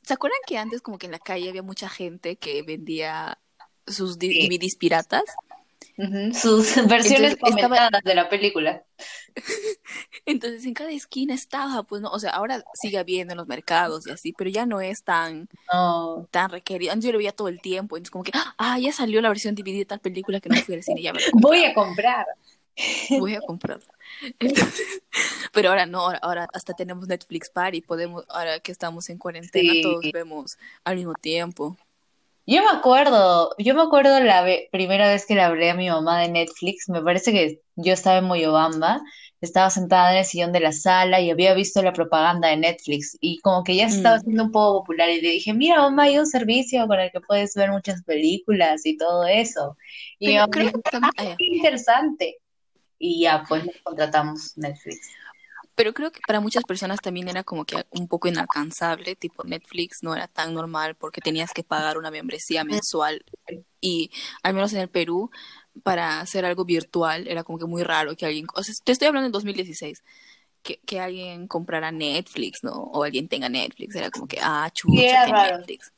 ¿se 0.03 0.15
acuerdan 0.15 0.39
que 0.47 0.59
antes 0.59 0.81
como 0.81 0.99
que 0.99 1.07
en 1.07 1.13
la 1.13 1.19
calle 1.19 1.49
había 1.51 1.63
mucha 1.63 1.89
gente 1.89 2.37
que 2.37 2.63
vendía 2.63 3.41
sus 3.87 4.15
Sí. 4.15 4.49
DVDs 4.49 4.77
piratas? 4.77 5.25
Sus 6.33 6.77
versiones 6.89 7.33
Entonces 7.33 7.57
estaba, 7.57 7.91
de 8.05 8.15
la 8.15 8.29
película. 8.29 8.85
entonces 10.27 10.65
en 10.65 10.75
cada 10.75 10.91
esquina 10.93 11.35
estaba, 11.35 11.83
pues 11.83 12.01
no, 12.03 12.11
o 12.11 12.19
sea, 12.19 12.31
ahora 12.31 12.63
sigue 12.75 12.99
habiendo 12.99 13.33
en 13.33 13.39
los 13.39 13.49
mercados 13.49 14.07
y 14.07 14.11
así, 14.11 14.33
pero 14.33 14.49
ya 14.51 14.65
no 14.67 14.81
es 14.81 15.03
tan, 15.03 15.49
tan 16.31 16.51
requerido. 16.51 16.93
Antes 16.93 17.07
yo 17.07 17.13
lo 17.13 17.19
veía 17.19 17.33
todo 17.33 17.49
el 17.49 17.61
tiempo, 17.61 17.97
entonces 17.97 18.11
como 18.13 18.25
que, 18.25 18.33
ah, 18.59 18.79
ya 18.79 18.93
salió 18.93 19.21
la 19.21 19.29
versión 19.29 19.55
DVD 19.55 19.79
de 19.79 19.85
tal 19.87 20.01
película 20.01 20.41
que 20.41 20.49
no 20.49 20.57
fui 20.57 20.75
al 20.77 20.83
cine, 20.83 21.03
ya 21.03 21.13
me 21.13 21.21
Voy 21.33 21.65
a 21.65 21.75
comprar. 21.75 22.27
voy 23.19 23.35
a 23.35 23.41
comprarla. 23.41 23.87
Entonces, 24.39 25.03
pero 25.53 25.71
ahora 25.71 25.87
no, 25.87 26.01
ahora, 26.01 26.19
ahora 26.23 26.49
hasta 26.55 26.75
tenemos 26.75 27.09
Netflix 27.09 27.51
Party, 27.51 27.81
podemos, 27.83 28.25
ahora 28.29 28.61
que 28.61 28.73
estamos 28.73 29.09
en 29.11 29.19
cuarentena, 29.19 29.73
Sí. 29.73 29.83
todos 29.83 30.05
vemos 30.13 30.57
al 30.85 30.97
mismo 30.97 31.15
tiempo. 31.15 31.77
Yo 32.51 32.63
me 32.63 32.71
acuerdo, 32.71 33.51
yo 33.59 33.75
me 33.75 33.83
acuerdo 33.83 34.21
la 34.21 34.43
ve- 34.43 34.69
primera 34.73 35.09
vez 35.09 35.27
que 35.27 35.35
le 35.35 35.43
hablé 35.43 35.71
a 35.71 35.75
mi 35.75 35.91
mamá 35.91 36.21
de 36.21 36.31
Netflix, 36.31 36.89
me 36.89 37.03
parece 37.03 37.31
que 37.33 37.61
yo 37.77 37.93
estaba 37.93 38.19
en 38.19 38.25
Moyobamba, 38.25 39.01
estaba 39.43 39.69
sentada 39.71 40.13
en 40.13 40.19
el 40.21 40.25
sillón 40.25 40.53
de 40.53 40.61
la 40.61 40.73
sala 40.73 41.21
y 41.21 41.31
había 41.31 41.53
visto 41.55 41.83
la 41.83 41.93
propaganda 41.93 42.49
de 42.49 42.57
Netflix 42.57 43.19
y 43.21 43.39
como 43.41 43.65
que 43.65 43.77
ya 43.77 43.89
se 43.91 43.97
estaba 43.97 44.17
Mm. 44.17 44.19
haciendo 44.19 44.45
un 44.45 44.53
poco 44.53 44.81
popular 44.81 45.11
y 45.11 45.21
le 45.21 45.29
dije, 45.31 45.53
mira 45.55 45.79
mamá, 45.83 46.05
hay 46.05 46.19
un 46.19 46.27
servicio 46.27 46.87
con 46.89 46.99
el 47.01 47.11
que 47.13 47.21
puedes 47.21 47.55
ver 47.55 47.71
muchas 47.71 48.03
películas 48.05 48.87
y 48.87 48.97
todo 48.97 49.27
eso. 49.27 49.77
Y 50.19 50.49
creo 50.51 50.51
dijo, 50.59 50.79
que 50.83 50.93
ah, 51.03 51.11
ah, 51.19 51.25
qué 51.37 51.45
interesante. 51.47 52.39
Y 52.99 53.23
ya, 53.23 53.45
pues 53.49 53.65
nos 53.67 53.77
contratamos 53.85 54.53
Netflix. 54.59 55.19
Pero 55.79 55.95
creo 55.95 56.11
que 56.11 56.19
para 56.27 56.41
muchas 56.41 56.65
personas 56.65 56.99
también 57.01 57.29
era 57.29 57.45
como 57.45 57.65
que 57.65 57.87
un 57.91 58.09
poco 58.09 58.27
inalcanzable, 58.27 59.15
tipo 59.15 59.45
Netflix 59.45 59.99
no 60.03 60.13
era 60.13 60.27
tan 60.27 60.53
normal 60.53 60.97
porque 60.97 61.21
tenías 61.21 61.53
que 61.53 61.63
pagar 61.63 61.99
una 61.99 62.11
membresía 62.11 62.65
mensual 62.65 63.25
y 63.81 64.11
al 64.43 64.55
menos 64.55 64.73
en 64.73 64.81
el 64.81 64.89
Perú 64.89 65.31
para 65.85 66.19
hacer 66.19 66.45
algo 66.45 66.65
virtual 66.65 67.29
era 67.29 67.45
como 67.45 67.61
que 67.61 67.67
muy 67.67 67.85
raro 67.85 68.17
que 68.17 68.27
alguien, 68.27 68.49
o 68.57 68.63
sea, 68.65 68.75
te 68.83 68.91
estoy 68.91 69.07
hablando 69.07 69.27
en 69.27 69.33
2016, 69.33 70.03
que, 70.65 70.81
que 70.85 70.99
alguien 70.99 71.47
comprara 71.47 71.93
Netflix, 71.93 72.65
¿no? 72.65 72.73
O 72.73 73.05
alguien 73.05 73.29
tenga 73.29 73.49
Netflix, 73.49 73.95
era 73.95 74.11
como 74.11 74.27
que, 74.27 74.41
ah, 74.43 74.69
chucha, 74.75 75.27
raro. 75.27 75.59
Netflix. 75.59 75.93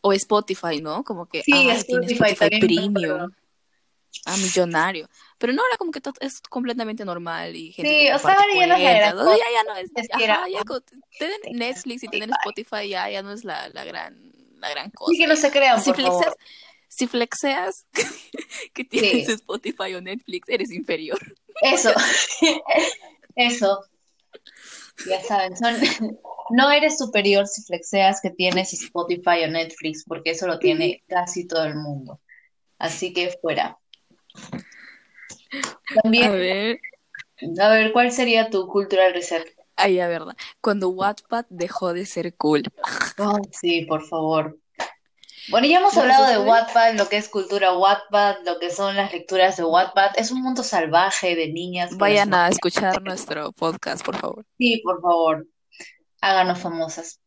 O 0.00 0.12
Spotify, 0.12 0.80
¿no? 0.82 1.04
Como 1.04 1.26
que, 1.26 1.44
Sí, 1.44 1.52
ah, 1.70 1.80
tiene 1.86 2.06
Spotify 2.06 2.34
también 2.34 3.32
Ah, 4.24 4.36
millonario. 4.36 5.08
Pero 5.38 5.52
no 5.52 5.62
era 5.68 5.76
como 5.76 5.90
que 5.90 6.00
todo 6.00 6.14
es 6.20 6.40
completamente 6.40 7.04
normal 7.04 7.54
y 7.54 7.72
gente 7.72 7.90
Sí, 7.90 8.10
o 8.10 8.18
sea, 8.18 8.32
ahora 8.32 8.46
ya 8.54 8.66
no 8.66 8.74
es 8.74 9.16
la 9.16 9.36
ya, 9.36 9.44
ya 9.52 9.64
no 9.64 9.76
es, 9.76 9.90
ajá, 10.12 10.48
ya 10.48 10.64
tener 11.18 11.40
Netflix 11.52 12.02
y 12.04 12.08
tener 12.08 12.30
Spotify 12.30 12.88
ya, 12.88 13.10
ya 13.10 13.22
no 13.22 13.32
es 13.32 13.44
la, 13.44 13.68
la 13.70 13.84
gran, 13.84 14.32
la 14.58 14.70
gran 14.70 14.90
cosa 14.90 15.12
que 15.18 15.26
no 15.26 15.36
se 15.36 15.50
crean, 15.50 15.80
Si 15.82 15.90
por 15.92 16.00
favor. 16.00 16.24
flexeas, 16.24 16.36
si 16.88 17.06
flexeas 17.06 17.86
que 18.72 18.84
tienes 18.84 19.26
Sí, 19.26 19.32
Spotify 19.32 19.94
o 19.94 20.00
Netflix, 20.00 20.48
eres 20.48 20.70
inferior. 20.70 21.18
eso, 21.62 21.92
eso, 23.36 23.84
ya 25.06 25.22
saben, 25.22 25.56
son, 25.56 25.74
no 26.50 26.70
eres 26.70 26.98
superior 26.98 27.46
si 27.46 27.62
flexeas 27.62 28.20
que 28.20 28.30
tienes 28.30 28.72
Spotify 28.72 29.44
o 29.44 29.48
Netflix, 29.48 30.04
porque 30.06 30.30
eso 30.30 30.46
lo 30.46 30.58
tiene 30.58 31.02
casi 31.08 31.46
todo 31.46 31.64
el 31.64 31.74
mundo. 31.74 32.20
Así 32.78 33.12
que 33.12 33.34
fuera. 33.40 33.78
A 34.34 36.02
También, 36.02 36.32
ver, 36.32 36.80
a 37.60 37.68
ver, 37.68 37.92
¿cuál 37.92 38.10
sería 38.12 38.50
tu 38.50 38.66
cultural 38.66 39.12
reset? 39.14 39.54
ay, 39.76 39.96
la 39.96 40.08
verdad. 40.08 40.36
Cuando 40.60 40.88
Wattpad 40.90 41.46
dejó 41.48 41.92
de 41.92 42.06
ser 42.06 42.34
cool. 42.36 42.62
Oh, 43.18 43.40
sí, 43.52 43.84
por 43.86 44.06
favor. 44.06 44.58
Bueno, 45.50 45.66
ya 45.66 45.78
hemos 45.78 45.96
hablado 45.98 46.26
de 46.26 46.38
Wattpad, 46.38 46.94
lo 46.94 47.08
que 47.08 47.18
es 47.18 47.28
cultura 47.28 47.76
Wattpad, 47.76 48.36
lo 48.46 48.58
que 48.58 48.70
son 48.70 48.96
las 48.96 49.12
lecturas 49.12 49.56
de 49.56 49.64
Wattpad. 49.64 50.12
Es 50.16 50.30
un 50.30 50.42
mundo 50.42 50.62
salvaje 50.62 51.36
de 51.36 51.52
niñas 51.52 51.96
vayan 51.98 52.32
a 52.32 52.48
escuchar 52.48 53.02
nuestro 53.02 53.52
podcast, 53.52 54.04
por 54.04 54.16
favor. 54.16 54.46
Sí, 54.56 54.80
por 54.82 55.02
favor, 55.02 55.46
háganos 56.20 56.60
famosas. 56.60 57.20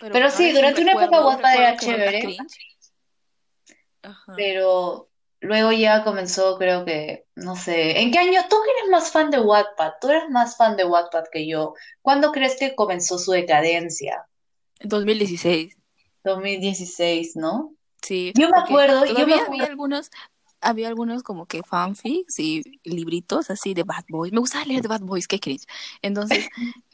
Pero 0.00 0.12
Pero 0.12 0.12
bueno, 0.12 0.30
sí, 0.30 0.52
durante 0.52 0.82
una 0.82 0.92
época 0.92 1.24
Wattpad 1.26 1.54
era 1.56 1.76
chévere. 1.76 2.36
Ajá. 4.02 4.32
pero 4.36 5.08
luego 5.42 5.72
ya 5.72 6.04
comenzó, 6.04 6.56
creo 6.56 6.84
que, 6.84 7.26
no 7.34 7.56
sé, 7.56 8.00
¿en 8.00 8.10
qué 8.10 8.18
año? 8.18 8.40
¿Tú 8.48 8.56
eres 8.56 8.90
más 8.90 9.10
fan 9.10 9.30
de 9.30 9.40
Wattpad? 9.40 9.94
Tú 10.00 10.08
eres 10.08 10.30
más 10.30 10.56
fan 10.56 10.76
de 10.76 10.84
Wattpad 10.84 11.24
que 11.30 11.46
yo. 11.46 11.74
¿Cuándo 12.00 12.32
crees 12.32 12.56
que 12.58 12.74
comenzó 12.74 13.18
su 13.18 13.32
decadencia? 13.32 14.26
2016. 14.80 15.76
2016, 16.24 17.36
¿no? 17.36 17.74
Sí, 18.00 18.32
Yo 18.36 18.48
me 18.48 18.58
acuerdo, 18.58 19.04
yo 19.04 19.26
me 19.26 19.34
había 19.34 19.64
algunos, 19.66 20.10
había 20.60 20.88
algunos 20.88 21.22
como 21.22 21.46
que 21.46 21.62
fanfics 21.62 22.38
y 22.38 22.62
libritos 22.84 23.50
así 23.50 23.74
de 23.74 23.82
Bad 23.82 24.04
Boys. 24.08 24.32
Me 24.32 24.40
gustaba 24.40 24.64
leer 24.64 24.82
de 24.82 24.88
Bad 24.88 25.02
Boys, 25.02 25.28
qué 25.28 25.38
cringe. 25.38 25.66
Entonces, 26.02 26.48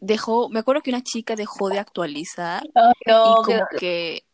dejó, 0.00 0.48
me 0.48 0.60
acuerdo 0.60 0.82
que 0.82 0.90
una 0.90 1.02
chica 1.02 1.36
dejó 1.36 1.68
de 1.68 1.78
actualizar 1.78 2.62
y 2.64 2.70
no, 3.10 3.36
como 3.44 3.66
que, 3.78 4.24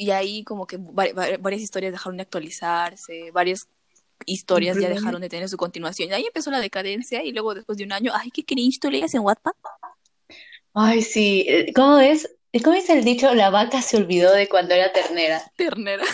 y 0.00 0.10
ahí 0.10 0.44
como 0.44 0.66
que 0.66 0.78
vari- 0.78 1.12
vari- 1.14 1.38
varias 1.40 1.62
historias 1.62 1.92
dejaron 1.92 2.16
de 2.16 2.22
actualizarse, 2.22 3.30
varias 3.32 3.68
historias 4.26 4.76
ya 4.78 4.88
dejaron 4.88 5.20
de 5.20 5.28
tener 5.28 5.48
su 5.48 5.56
continuación. 5.56 6.10
Y 6.10 6.12
ahí 6.12 6.26
empezó 6.26 6.50
la 6.50 6.60
decadencia 6.60 7.22
y 7.22 7.32
luego 7.32 7.54
después 7.54 7.78
de 7.78 7.84
un 7.84 7.92
año, 7.92 8.12
ay, 8.14 8.30
qué 8.30 8.44
cringe, 8.44 8.78
¿tú 8.80 8.90
leías 8.90 9.14
en 9.14 9.22
Wattpad? 9.22 9.52
Ay, 10.74 11.02
sí, 11.02 11.46
¿cómo 11.74 11.98
es? 11.98 12.28
¿Cómo 12.64 12.76
es 12.76 12.88
el 12.90 13.04
dicho? 13.04 13.34
La 13.34 13.50
vaca 13.50 13.80
se 13.82 13.96
olvidó 13.96 14.32
de 14.32 14.48
cuando 14.48 14.74
era 14.74 14.92
ternera. 14.92 15.42
Ternera. 15.56 16.04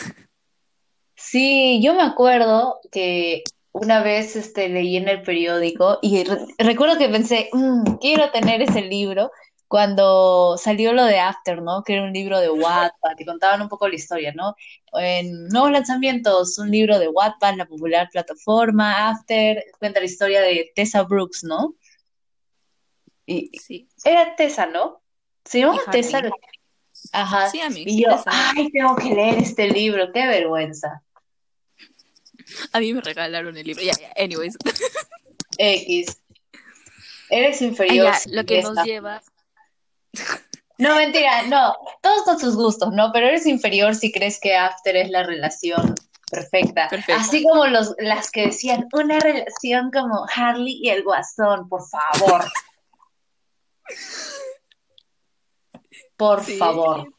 Sí, 1.14 1.80
yo 1.82 1.94
me 1.94 2.02
acuerdo 2.02 2.78
que 2.92 3.42
una 3.72 4.02
vez 4.02 4.36
este, 4.36 4.68
leí 4.68 4.96
en 4.96 5.08
el 5.08 5.22
periódico 5.22 5.98
y 6.02 6.24
re- 6.24 6.46
recuerdo 6.58 6.98
que 6.98 7.08
pensé, 7.08 7.48
"Mm, 7.52 7.96
quiero 8.00 8.30
tener 8.30 8.62
ese 8.62 8.82
libro 8.82 9.30
cuando 9.68 10.56
salió 10.58 10.92
lo 10.92 11.04
de 11.04 11.18
After, 11.18 11.60
¿no? 11.60 11.82
Que 11.82 11.94
era 11.94 12.04
un 12.04 12.12
libro 12.12 12.38
de 12.40 12.48
Wattpad 12.50 13.18
y 13.18 13.24
contaban 13.24 13.60
un 13.62 13.68
poco 13.68 13.88
la 13.88 13.96
historia, 13.96 14.32
¿no? 14.32 14.54
En 14.92 15.48
nuevos 15.48 15.72
lanzamientos, 15.72 16.56
un 16.58 16.70
libro 16.70 16.98
de 16.98 17.08
Wattpad, 17.08 17.56
la 17.56 17.66
popular 17.66 18.08
plataforma, 18.12 19.08
After, 19.10 19.64
cuenta 19.78 20.00
la 20.00 20.06
historia 20.06 20.40
de 20.40 20.70
Tessa 20.74 21.02
Brooks, 21.02 21.42
¿no? 21.44 21.74
Y 23.26 23.50
Sí. 23.58 23.88
era 24.04 24.36
Tessa, 24.36 24.66
¿no? 24.66 25.02
Se 25.44 25.60
llama 25.60 25.74
Y 25.74 25.78
Harley. 25.86 26.02
Tessa. 26.02 26.22
Ajá. 27.12 27.50
Sí, 27.50 27.60
Ami, 27.60 27.82
Y 27.86 28.04
yo, 28.04 28.10
Tessa. 28.16 28.30
ay, 28.56 28.70
tengo 28.70 28.94
que 28.96 29.10
leer 29.14 29.38
este 29.38 29.68
libro, 29.68 30.12
qué 30.12 30.26
vergüenza. 30.26 31.02
A 32.72 32.78
mí 32.78 32.94
me 32.94 33.00
regalaron 33.00 33.56
el 33.56 33.66
libro. 33.66 33.82
Ya, 33.82 33.92
ya, 34.00 34.12
anyways. 34.22 34.56
X. 35.58 36.18
Eres 37.28 37.60
inferior. 37.62 38.06
ya, 38.06 38.14
si 38.14 38.30
lo 38.30 38.44
que 38.44 38.58
esta. 38.60 38.72
nos 38.72 38.84
lleva. 38.84 39.20
No, 40.78 40.94
mentira, 40.96 41.42
no. 41.44 41.74
Todos 42.02 42.22
con 42.24 42.38
sus 42.38 42.54
gustos, 42.54 42.92
¿no? 42.92 43.10
Pero 43.12 43.28
eres 43.28 43.46
inferior 43.46 43.94
si 43.94 44.12
crees 44.12 44.38
que 44.40 44.54
After 44.56 44.94
es 44.96 45.08
la 45.10 45.22
relación 45.22 45.94
perfecta. 46.30 46.88
Así 47.16 47.42
como 47.42 47.66
los, 47.66 47.94
las 47.98 48.30
que 48.30 48.46
decían 48.46 48.86
una 48.92 49.18
relación 49.18 49.90
como 49.90 50.26
Harley 50.34 50.78
y 50.82 50.90
el 50.90 51.02
Guasón, 51.02 51.68
por 51.68 51.82
favor. 51.88 52.44
Por 56.16 56.42
Sí. 56.44 56.56
favor. 56.56 57.12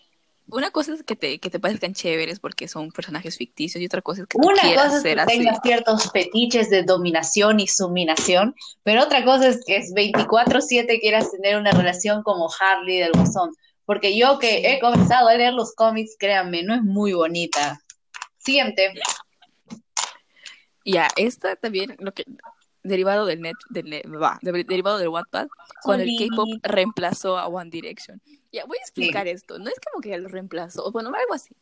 Una 0.49 0.71
cosa 0.71 0.93
es 0.93 1.03
que 1.03 1.15
te, 1.15 1.39
que 1.39 1.49
te 1.49 1.59
parezcan 1.59 1.93
chéveres 1.93 2.39
porque 2.39 2.67
son 2.69 2.91
personajes 2.91 3.37
ficticios 3.37 3.81
y 3.81 3.85
otra 3.85 4.01
cosa 4.01 4.21
es 4.21 4.27
que 4.27 4.37
tú 4.39 4.47
Una 4.47 4.61
quieras 4.61 4.85
cosa 4.85 4.97
es 4.97 5.03
que 5.03 5.19
así. 5.19 5.37
tengas 5.39 5.59
ciertos 5.61 6.11
fetiches 6.11 6.69
de 6.69 6.83
dominación 6.83 7.59
y 7.59 7.67
suminación, 7.67 8.55
pero 8.83 9.03
otra 9.03 9.25
cosa 9.25 9.49
es 9.49 9.63
que 9.65 9.75
es 9.77 9.93
24/7 9.93 10.99
quieras 11.01 11.31
tener 11.31 11.57
una 11.57 11.71
relación 11.71 12.23
como 12.23 12.49
Harley 12.59 12.99
del 12.99 13.11
Guasón. 13.11 13.51
Porque 13.85 14.17
yo 14.17 14.39
que 14.39 14.49
Sí. 14.49 14.61
he 14.65 14.79
comenzado 14.79 15.27
a 15.27 15.33
leer 15.33 15.53
los 15.53 15.73
cómics, 15.75 16.15
créanme, 16.17 16.63
no 16.63 16.75
es 16.75 16.81
muy 16.81 17.13
bonita. 17.13 17.79
Siguiente. 18.37 18.93
Ya, 20.85 21.09
esta 21.17 21.55
también, 21.57 21.95
lo 21.99 22.13
que 22.13 22.23
derivado 22.87 23.25
del 23.25 23.41
net, 23.41 23.55
del 23.69 23.89
net- 23.89 24.05
va, 24.07 24.39
de- 24.41 24.63
derivado 24.63 24.97
del 24.97 25.09
Wattpad, 25.09 25.47
cuando 25.83 26.03
el. 26.03 26.17
K-pop 26.17 26.49
reemplazó 26.63 27.37
a 27.37 27.47
One 27.47 27.69
Direction. 27.69 28.21
Ya, 28.51 28.65
voy 28.65 28.77
a 28.77 28.81
explicar 28.81 29.27
esto. 29.27 29.59
No 29.59 29.67
es 29.69 29.75
como 29.79 30.01
que 30.01 30.17
lo 30.17 30.29
reemplazó, 30.29 30.91
bueno, 30.91 31.09
algo 31.09 31.33
así. 31.33 31.53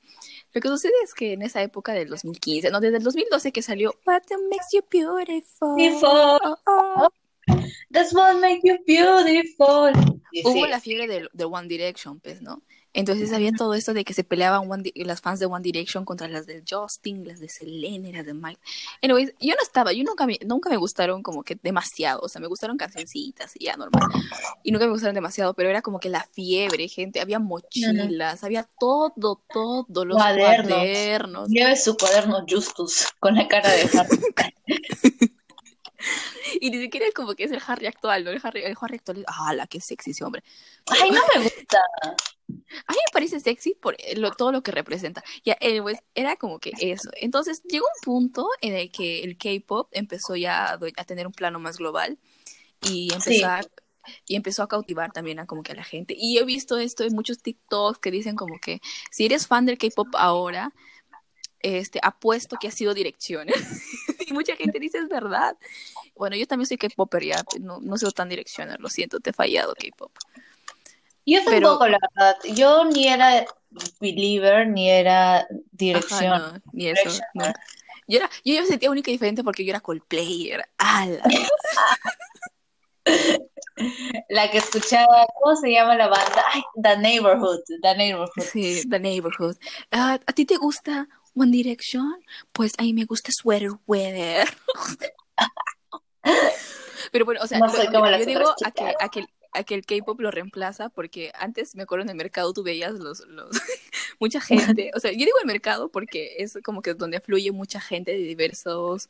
Lo 0.53 0.61
que 0.61 0.67
sucede 0.67 0.93
es 1.03 1.13
que 1.13 1.33
en 1.33 1.41
esa 1.41 1.61
época 1.61 1.93
del 1.93 2.07
2015, 2.09 2.69
no, 2.69 2.79
desde 2.79 2.97
el 2.97 3.03
2012 3.03 3.51
que 3.51 3.61
salió 3.61 3.93
What 4.05 4.21
makes 4.49 4.67
you 4.71 4.81
beautiful. 4.89 5.75
Beautiful. 5.75 6.09
Oh, 6.43 6.57
oh, 6.67 7.09
That's 7.91 8.13
what 8.13 8.39
makes 8.39 8.61
you 8.63 8.77
beautiful. 8.85 9.91
Hubo 10.43 10.53
sí, 10.53 10.69
la 10.69 10.79
fiebre 10.79 11.07
de, 11.07 11.29
de 11.31 11.45
One 11.45 11.67
Direction, 11.67 12.19
pues, 12.19 12.41
¿no? 12.41 12.61
Entonces 12.95 13.33
había 13.33 13.51
todo 13.51 13.73
esto 13.73 13.93
de 13.93 14.05
que 14.05 14.13
se 14.13 14.23
peleaban 14.23 14.71
One 14.71 14.89
las 14.95 15.19
fans 15.19 15.41
de 15.41 15.45
One 15.45 15.61
Direction 15.61 16.05
contra 16.05 16.29
las 16.29 16.45
de 16.45 16.63
Justin, 16.67 17.27
las 17.27 17.41
de 17.41 17.49
Selene, 17.49 18.13
las 18.13 18.25
de 18.25 18.33
Mike. 18.33 18.61
Anyways, 19.03 19.33
yo 19.41 19.53
no 19.53 19.61
estaba, 19.61 19.91
yo 19.91 20.03
nunca 20.05 20.25
me, 20.25 20.39
nunca 20.45 20.69
me 20.69 20.77
gustaron 20.77 21.21
como 21.21 21.43
que 21.43 21.57
demasiado, 21.61 22.21
o 22.21 22.29
sea, 22.29 22.39
me 22.39 22.47
gustaron 22.47 22.77
cancioncitas 22.77 23.51
y 23.59 23.65
ya 23.65 23.75
normal. 23.75 24.09
Y 24.63 24.71
nunca 24.71 24.85
me 24.85 24.93
gustaron 24.93 25.13
demasiado, 25.13 25.53
pero 25.53 25.69
era 25.69 25.81
como 25.81 25.99
que 25.99 26.07
la 26.07 26.25
fiebre, 26.31 26.87
gente, 26.87 27.19
había 27.19 27.37
mochilas, 27.37 28.45
había 28.45 28.63
todo, 28.79 29.43
todo, 29.51 30.05
los 30.05 30.15
Cuadernos. 30.15 30.67
cuadernos. 30.69 31.49
Lleve 31.49 31.75
su 31.75 31.97
cuaderno 31.97 32.45
Justus 32.49 33.07
con 33.19 33.35
la 33.35 33.45
cara 33.49 33.69
de 33.71 33.89
Harry. 33.93 34.19
Y 36.61 36.69
ni 36.69 36.79
siquiera 36.79 37.07
es 37.07 37.13
como 37.13 37.33
que 37.33 37.45
es 37.45 37.51
el 37.51 37.61
Harry 37.65 37.87
actual, 37.87 38.23
¿no? 38.23 38.31
El 38.31 38.39
Harry, 38.43 38.63
el 38.63 38.75
Harry 38.79 38.97
actual 38.97 39.17
es, 39.17 39.25
¡ah, 39.27 39.53
la 39.53 39.67
que 39.67 39.81
sexy 39.81 40.11
ese 40.11 40.23
hombre! 40.23 40.43
Ay, 40.87 41.09
no 41.09 41.21
me 41.33 41.43
gusta. 41.43 41.81
A 42.47 42.91
mí 42.91 42.97
me 42.97 43.11
parece 43.11 43.39
sexy 43.39 43.73
por 43.75 43.97
lo- 44.15 44.31
todo 44.31 44.51
lo 44.51 44.61
que 44.61 44.71
representa. 44.71 45.23
Ya, 45.43 45.57
anyways, 45.61 45.99
era 46.13 46.35
como 46.35 46.59
que 46.59 46.71
eso. 46.79 47.09
Entonces 47.19 47.63
llegó 47.63 47.85
un 47.85 48.01
punto 48.03 48.47
en 48.61 48.73
el 48.75 48.91
que 48.91 49.23
el 49.23 49.37
K-pop 49.37 49.89
empezó 49.91 50.35
ya 50.35 50.73
a, 50.73 50.73
a 50.97 51.03
tener 51.05 51.25
un 51.25 51.33
plano 51.33 51.59
más 51.59 51.77
global 51.77 52.17
y 52.81 53.11
empezó, 53.13 53.47
Sí. 53.57 54.13
y 54.27 54.35
empezó 54.35 54.61
a 54.61 54.67
cautivar 54.67 55.11
también 55.11 55.39
a 55.39 55.47
como 55.47 55.63
que 55.63 55.71
a 55.71 55.75
la 55.75 55.83
gente. 55.83 56.13
Y 56.17 56.37
he 56.37 56.45
visto 56.45 56.77
esto 56.77 57.03
en 57.03 57.13
muchos 57.15 57.39
TikToks 57.41 57.97
que 57.99 58.11
dicen 58.11 58.35
como 58.35 58.59
que 58.59 58.79
si 59.11 59.25
eres 59.25 59.47
fan 59.47 59.65
del 59.65 59.77
K-pop 59.79 60.09
ahora, 60.15 60.71
este, 61.61 61.99
apuesto 62.03 62.57
que 62.61 62.67
ha 62.67 62.71
sido 62.71 62.93
dirección. 62.93 63.47
y 64.27 64.33
mucha 64.33 64.55
gente 64.55 64.79
dice 64.79 64.99
es 64.99 65.07
verdad. 65.07 65.57
Bueno, 66.15 66.35
yo 66.35 66.45
también 66.45 66.67
soy 66.67 66.77
K-popper 66.77 67.23
ya, 67.23 67.43
no, 67.59 67.79
no 67.81 67.97
soy 67.97 68.11
tan 68.11 68.29
direccional, 68.29 68.77
lo 68.79 68.89
siento, 68.89 69.19
te 69.19 69.31
he 69.31 69.33
fallado 69.33 69.73
K-pop. 69.73 70.11
Yo 71.25 71.39
Pero- 71.45 71.67
tampoco, 71.69 71.87
la 71.87 71.97
verdad. 72.13 72.35
Yo 72.53 72.85
ni 72.85 73.07
era 73.07 73.45
believer, 73.99 74.67
ni 74.67 74.89
era 74.89 75.37
Ajá, 75.39 75.47
dirección. 75.71 76.39
no, 76.41 76.61
ni 76.71 76.87
eso. 76.89 77.01
Direction, 77.01 77.27
no. 77.33 77.45
Yo, 78.07 78.17
era, 78.19 78.29
yo 78.43 78.61
me 78.61 78.67
sentía 78.67 78.91
única 78.91 79.09
y 79.09 79.13
diferente 79.15 79.43
porque 79.43 79.65
yo 79.65 79.71
era 79.71 79.79
Coldplayer. 79.79 80.63
¡Hala! 80.77 81.21
La 84.29 84.49
que 84.49 84.57
escuchaba, 84.59 85.27
¿cómo 85.41 85.55
se 85.57 85.71
llama 85.71 85.95
la 85.95 86.07
banda? 86.07 86.43
Ay, 86.53 86.63
The 86.81 86.97
Neighborhood, 86.97 87.59
The 87.81 87.95
Neighborhood. 87.95 88.43
Sí, 88.51 88.87
The 88.89 88.99
Neighborhood. 88.99 89.57
Ah, 89.91 90.17
¿A 90.25 90.33
ti 90.33 90.45
te 90.45 90.55
gusta 90.57 91.07
One 91.35 91.51
Direction? 91.51 92.15
Pues 92.53 92.73
a 92.77 92.83
mí 92.83 92.93
me 92.93 93.03
gusta 93.05 93.31
Sweater 93.33 93.71
Weather. 93.85 94.47
Pero 97.11 97.25
bueno, 97.25 97.41
o 97.43 97.47
sea, 97.47 97.59
No 97.59 97.69
soy 97.69 97.85
yo- 97.87 97.91
como 97.91 98.05
yo, 98.05 98.11
las 98.11 98.25
digo 98.25 98.41
a 98.65 98.71
que, 98.71 98.93
a 98.99 99.09
que, 99.09 99.25
a 99.55 99.63
que 99.63 99.75
el 99.75 99.85
K-pop 99.85 100.19
lo 100.19 100.31
reemplaza 100.31 100.89
porque 100.89 101.31
antes 101.35 101.75
me 101.75 101.83
acuerdo 101.83 102.03
en 102.03 102.09
el 102.09 102.15
mercado 102.15 102.53
tú 102.53 102.63
veías 102.63 102.93
los, 102.93 103.25
los 103.27 103.49
mucha 104.19 104.41
gente, 104.41 104.91
o 104.95 104.99
sea, 104.99 105.11
yo 105.11 105.19
digo 105.19 105.37
el 105.41 105.47
mercado 105.47 105.89
porque 105.89 106.35
es 106.39 106.57
como 106.63 106.81
que 106.81 106.93
donde 106.93 107.19
fluye 107.19 107.51
mucha 107.51 107.79
gente 107.79 108.11
de 108.11 108.19
diversos 108.19 109.09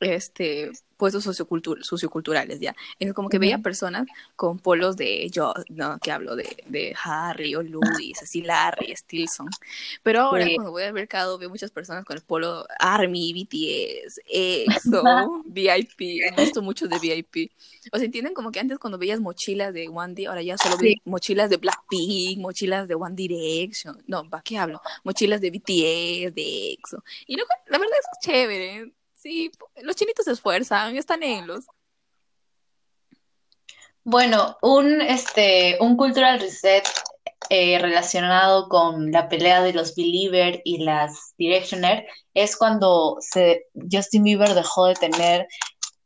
este 0.00 0.72
puestos 0.96 1.24
sociocultur 1.24 1.84
socioculturales 1.84 2.60
ya 2.60 2.74
es 2.98 3.12
como 3.12 3.28
que 3.28 3.38
veía 3.38 3.56
Ujú. 3.56 3.62
personas 3.64 4.06
con 4.34 4.58
polos 4.58 4.96
de 4.96 5.28
yo 5.30 5.52
no 5.68 5.98
que 5.98 6.10
hablo 6.12 6.36
de, 6.36 6.64
de 6.66 6.94
Harry 7.04 7.54
o 7.54 7.62
Louis 7.62 8.22
así 8.22 8.42
Larry 8.42 8.94
Stilson 8.96 9.48
pero 10.02 10.20
ahora 10.22 10.44
Sí. 10.46 10.54
cuando 10.54 10.70
voy 10.70 10.84
al 10.84 10.92
mercado 10.92 11.38
veo 11.38 11.48
muchas 11.50 11.70
personas 11.70 12.04
con 12.04 12.16
el 12.16 12.22
polo 12.22 12.66
Army 12.78 13.32
BTS 13.32 14.20
EXO 14.26 15.42
VIP 15.46 16.00
he 16.00 16.30
visto 16.36 16.62
muchos 16.62 16.88
de 16.88 16.98
VIP 16.98 17.50
o 17.92 17.96
sea 17.98 18.04
entienden 18.06 18.34
como 18.34 18.50
que 18.50 18.60
antes 18.60 18.78
cuando 18.78 18.98
veías 18.98 19.20
mochilas 19.20 19.72
de 19.74 19.88
One 19.88 20.14
D 20.14 20.26
ahora 20.26 20.42
ya 20.42 20.56
solo 20.58 20.76
Sí. 20.78 20.84
ves 20.86 20.94
mochilas 21.04 21.50
de 21.50 21.56
Blackpink 21.58 22.38
mochilas 22.40 22.88
de 22.88 22.94
One 22.94 23.14
Direction 23.14 24.02
no 24.06 24.28
¿para 24.28 24.42
qué 24.42 24.58
hablo? 24.58 24.80
mochilas 25.04 25.40
de 25.40 25.50
BTS 25.50 26.34
de 26.34 26.72
EXO 26.72 27.02
y 27.26 27.36
no, 27.36 27.44
la 27.68 27.78
verdad 27.78 27.94
es 28.00 28.26
chévere 28.26 28.92
Sí, 29.16 29.50
los 29.82 29.96
chinitos 29.96 30.26
se 30.26 30.32
esfuerzan, 30.32 30.96
están 30.96 31.22
en 31.22 31.46
los. 31.46 31.64
Bueno, 34.04 34.56
un, 34.62 35.00
este, 35.00 35.78
un 35.80 35.96
cultural 35.96 36.38
reset 36.38 36.86
eh, 37.48 37.78
relacionado 37.78 38.68
con 38.68 39.10
la 39.10 39.28
pelea 39.28 39.62
de 39.62 39.72
los 39.72 39.96
Believer 39.96 40.60
y 40.64 40.84
las 40.84 41.34
Directioner 41.38 42.06
es 42.34 42.56
cuando 42.56 43.16
se, 43.20 43.66
Justin 43.90 44.22
Bieber 44.22 44.54
dejó 44.54 44.86
de 44.86 44.94
tener, 44.94 45.48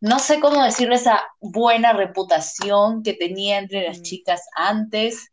no 0.01 0.19
sé 0.19 0.41
cómo 0.41 0.63
decirlo, 0.65 0.95
esa 0.95 1.23
buena 1.41 1.93
reputación 1.93 3.03
que 3.03 3.13
tenía 3.15 3.59
entre 3.59 3.87
las 3.89 3.99
Mm. 3.99 4.03
chicas 4.03 4.43
antes, 4.55 5.31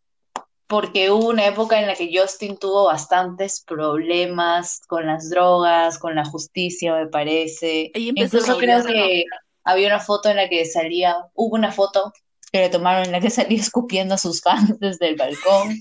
porque 0.68 1.10
hubo 1.12 1.30
una 1.30 1.46
época 1.46 1.80
en 1.80 1.88
la 1.88 1.96
que 1.96 2.12
Justin 2.14 2.58
tuvo 2.58 2.86
bastantes 2.86 3.62
problemas 3.66 4.82
con 4.88 5.08
las 5.08 5.30
drogas, 5.30 5.98
con 5.98 6.16
la 6.16 6.26
justicia, 6.26 6.94
me 6.94 7.08
parece. 7.08 7.90
Incluso 7.94 8.58
creo 8.58 8.84
que 8.84 9.24
había 9.64 9.88
una 9.88 10.02
foto 10.02 10.30
en 10.30 10.36
la 10.36 10.50
que 10.50 10.66
salía, 10.66 11.16
hubo 11.34 11.56
una 11.56 11.72
foto 11.72 12.12
que 12.52 12.60
le 12.60 12.70
tomaron 12.70 13.06
en 13.06 13.14
la 13.14 13.22
que 13.22 13.30
salía 13.30 13.60
escupiendo 13.60 14.16
a 14.16 14.18
sus 14.18 14.42
fans 14.42 14.78
desde 14.80 15.08
el 15.08 15.16
balcón. 15.16 15.80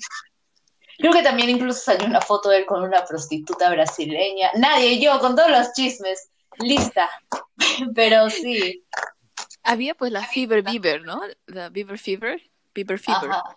Creo 0.98 1.12
que 1.12 1.22
también 1.22 1.50
incluso 1.50 1.80
salió 1.80 2.06
una 2.06 2.20
foto 2.20 2.48
de 2.48 2.58
él 2.58 2.66
con 2.66 2.82
una 2.82 3.04
prostituta 3.04 3.68
brasileña. 3.70 4.50
Nadie, 4.54 4.98
yo, 5.00 5.18
con 5.18 5.34
todos 5.34 5.50
los 5.50 5.72
chismes, 5.72 6.30
lista. 6.58 7.10
Pero 7.94 8.30
sí, 8.30 8.84
Había 9.62 9.94
pues 9.94 10.12
la 10.12 10.24
Fever 10.24 10.62
Bieber, 10.62 11.02
¿no? 11.02 11.20
La 11.46 11.70
Bieber 11.70 11.98
Fever. 11.98 12.40
Bieber 12.72 12.98
Fever. 12.98 13.30
ajá. 13.30 13.56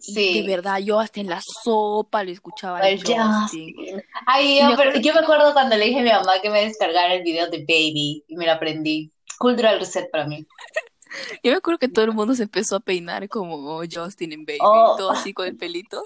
Sí. 0.00 0.42
de 0.42 0.48
verdad, 0.48 0.78
yo 0.78 0.98
hasta 0.98 1.20
en 1.20 1.28
la 1.28 1.40
sopa 1.40 2.24
lo 2.24 2.30
escuchaba 2.30 2.80
El 2.88 2.98
Justin. 2.98 3.20
Justin. 3.42 4.02
Ay, 4.26 4.60
yo, 4.60 4.70
me 4.70 4.76
pero 4.76 4.98
yo 4.98 5.14
me 5.14 5.20
acuerdo 5.20 5.52
cuando 5.52 5.76
le 5.76 5.86
dije 5.86 6.00
a 6.00 6.02
mi 6.02 6.10
mamá 6.10 6.40
que 6.42 6.50
me 6.50 6.64
descargara 6.64 7.14
el 7.14 7.22
video 7.22 7.48
de 7.48 7.58
Baby 7.58 8.24
y 8.26 8.36
me 8.36 8.46
lo 8.46 8.52
aprendí. 8.52 9.12
Cultural 9.38 9.78
reset 9.78 10.10
para 10.10 10.26
mí. 10.26 10.46
Yo 11.42 11.50
me 11.50 11.58
acuerdo 11.58 11.78
que 11.78 11.88
todo 11.88 12.04
el 12.04 12.12
mundo 12.12 12.34
se 12.34 12.44
empezó 12.44 12.76
a 12.76 12.80
peinar 12.80 13.28
como 13.28 13.82
Justin 13.90 14.32
en 14.32 14.44
Baby. 14.44 14.58
Oh. 14.62 14.94
Todo 14.96 15.10
así 15.10 15.32
con 15.32 15.46
el 15.46 15.56
pelito. 15.56 16.04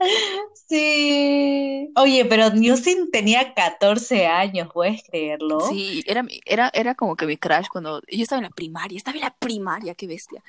Sí. 0.68 1.90
Oye, 1.96 2.24
pero 2.24 2.50
Justin 2.50 3.10
tenía 3.10 3.52
14 3.54 4.26
años, 4.26 4.68
¿puedes 4.72 5.02
creerlo? 5.02 5.60
Sí, 5.60 6.02
era, 6.06 6.24
era, 6.46 6.70
era 6.72 6.94
como 6.94 7.16
que 7.16 7.26
mi 7.26 7.36
crush 7.36 7.66
cuando 7.70 8.00
yo 8.08 8.22
estaba 8.22 8.38
en 8.38 8.44
la 8.44 8.50
primaria. 8.50 8.96
Estaba 8.96 9.16
en 9.16 9.24
la 9.24 9.34
primaria, 9.36 9.94
qué 9.94 10.06
bestia. 10.06 10.42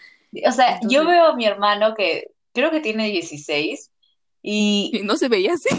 O 0.48 0.52
sea, 0.52 0.80
yo 0.88 1.06
veo 1.06 1.26
a 1.26 1.36
mi 1.36 1.46
hermano 1.46 1.96
que 1.96 2.32
creo 2.54 2.72
que 2.72 2.80
tiene 2.82 3.08
16 3.10 3.92
y 4.42 4.92
Y 4.94 5.04
no 5.04 5.16
se 5.18 5.30
veía 5.30 5.54
así. 5.54 5.70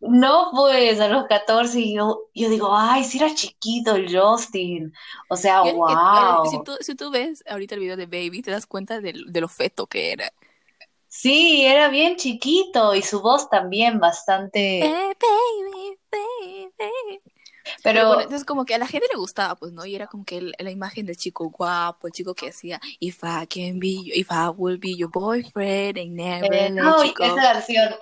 no 0.00 0.50
pues 0.54 1.00
a 1.00 1.08
los 1.08 1.26
14 1.26 1.80
y 1.80 1.94
yo, 1.96 2.28
yo 2.34 2.48
digo, 2.50 2.68
ay, 2.76 3.04
si 3.04 3.18
era 3.18 3.34
chiquito 3.34 3.96
el 3.96 4.14
Justin. 4.16 4.92
O 5.28 5.36
sea, 5.36 5.62
wow. 5.62 6.46
Si 6.50 6.62
tú, 6.64 6.72
si 6.80 6.94
tú 6.94 7.10
ves 7.10 7.42
ahorita 7.48 7.74
el 7.74 7.80
video 7.80 7.96
de 7.96 8.06
Baby, 8.06 8.42
te 8.42 8.50
das 8.50 8.66
cuenta 8.66 9.00
del- 9.00 9.32
de, 9.32 9.40
lo 9.40 9.48
feto 9.48 9.86
que 9.86 10.12
era. 10.12 10.32
Sí, 11.08 11.64
era 11.64 11.88
bien 11.88 12.16
chiquito 12.16 12.94
y 12.94 13.02
su 13.02 13.20
voz 13.22 13.48
también 13.48 13.98
bastante... 13.98 14.84
Eh, 14.84 15.16
baby, 15.18 15.98
baby. 16.10 17.20
Pero 17.82 18.04
Pero 18.04 18.06
bueno, 18.06 18.22
entonces 18.22 18.44
como 18.44 18.64
que 18.64 18.74
a 18.74 18.78
la 18.78 18.86
gente 18.86 19.06
le 19.12 19.18
gustaba, 19.18 19.56
pues, 19.56 19.72
¿no? 19.72 19.84
Y 19.86 19.94
era 19.94 20.06
como 20.06 20.24
que 20.24 20.38
el- 20.38 20.54
la 20.58 20.70
imagen 20.70 21.06
del 21.06 21.16
chico 21.16 21.50
guapo, 21.50 22.06
el 22.06 22.12
chico 22.12 22.34
que 22.34 22.46
decía, 22.46 22.80
if 23.00 23.22
I 23.24 23.46
can 23.46 23.78
be, 23.80 24.02
if 24.14 24.28
I 24.30 24.48
will 24.56 24.78
be 24.78 24.96
your 24.96 25.10
boyfriend 25.10 25.98
and 25.98 26.14
never 26.16 26.54
Eh, 26.54 26.70
let 26.70 26.82
no, 26.82 27.02
go. 27.14 27.14
esa 27.22 27.40
canción, 27.42 27.94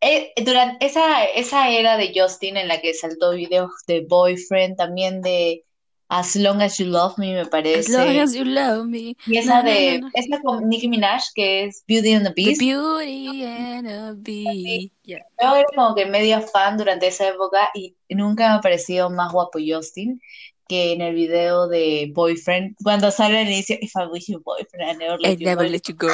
eh, 0.00 0.32
durante 0.44 0.86
esa, 0.86 1.24
esa 1.24 1.68
era 1.70 1.96
de 1.96 2.12
Justin 2.14 2.56
en 2.56 2.68
la 2.68 2.80
que 2.80 2.94
saltó 2.94 3.32
videos 3.32 3.70
de 3.86 4.00
Boyfriend, 4.08 4.76
también 4.76 5.20
de 5.22 5.64
As 6.14 6.36
Long 6.36 6.60
As 6.60 6.78
You 6.78 6.86
Love 6.86 7.16
Me, 7.16 7.32
me 7.32 7.40
As 7.40 7.88
long 7.88 8.06
parece, 8.06 8.20
as 8.20 8.34
you 8.34 8.44
love 8.44 8.86
me. 8.86 9.16
y 9.26 9.38
esa 9.38 9.62
na, 9.62 9.62
de, 9.62 10.00
esa 10.12 10.40
con 10.42 10.68
Nicki 10.68 10.86
Minaj, 10.88 11.22
que 11.34 11.64
es 11.64 11.84
Beauty 11.88 12.12
and 12.12 12.26
the 12.26 12.30
The 12.30 12.34
Beast, 12.34 12.60
beauty 12.60 13.44
and 13.44 13.86
the 13.88 14.14
beast. 14.20 14.92
Yeah. 15.04 15.24
yo 15.40 15.56
era 15.56 15.66
como 15.74 15.94
que 15.94 16.04
media 16.06 16.40
fan 16.42 16.76
durante 16.76 17.06
esa 17.06 17.28
época 17.28 17.70
y 17.74 17.96
nunca 18.10 18.48
me 18.50 18.54
ha 18.56 18.60
parecido 18.60 19.08
más 19.10 19.32
guapo 19.32 19.58
Justin 19.66 20.20
que 20.68 20.92
en 20.92 21.00
el 21.02 21.14
video 21.14 21.66
de 21.68 22.10
Boyfriend, 22.14 22.76
cuando 22.82 23.10
sale 23.10 23.38
al 23.40 23.46
inicio, 23.48 23.76
If 23.80 23.92
I 23.96 24.06
wish 24.06 24.26
you 24.28 24.40
boyfriend, 24.40 24.90
I 24.90 24.94
never 24.96 25.18
let 25.20 25.32
And 25.32 25.40
you 25.40 25.46
never 25.46 25.64
go. 25.64 25.70
let 25.70 25.88
you 25.88 25.94
go. 25.94 26.08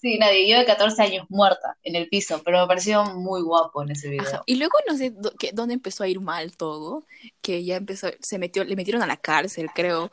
Sí, 0.00 0.16
nadie, 0.16 0.48
yo 0.48 0.58
de 0.58 0.64
14 0.64 1.02
años 1.02 1.26
muerta 1.28 1.76
en 1.82 1.96
el 1.96 2.08
piso, 2.08 2.40
pero 2.44 2.60
me 2.60 2.66
pareció 2.68 3.04
muy 3.16 3.42
guapo 3.42 3.82
en 3.82 3.90
ese 3.90 4.08
Ajá. 4.16 4.30
video. 4.30 4.42
Y 4.46 4.54
luego 4.56 4.74
no 4.88 4.96
sé 4.96 5.12
que- 5.38 5.50
dónde 5.52 5.74
empezó 5.74 6.04
a 6.04 6.08
ir 6.08 6.20
mal 6.20 6.56
todo, 6.56 7.04
que 7.42 7.64
ya 7.64 7.76
empezó, 7.76 8.08
se 8.20 8.38
metió, 8.38 8.64
le 8.64 8.76
metieron 8.76 9.02
a 9.02 9.06
la 9.06 9.16
cárcel, 9.16 9.68
creo. 9.74 10.10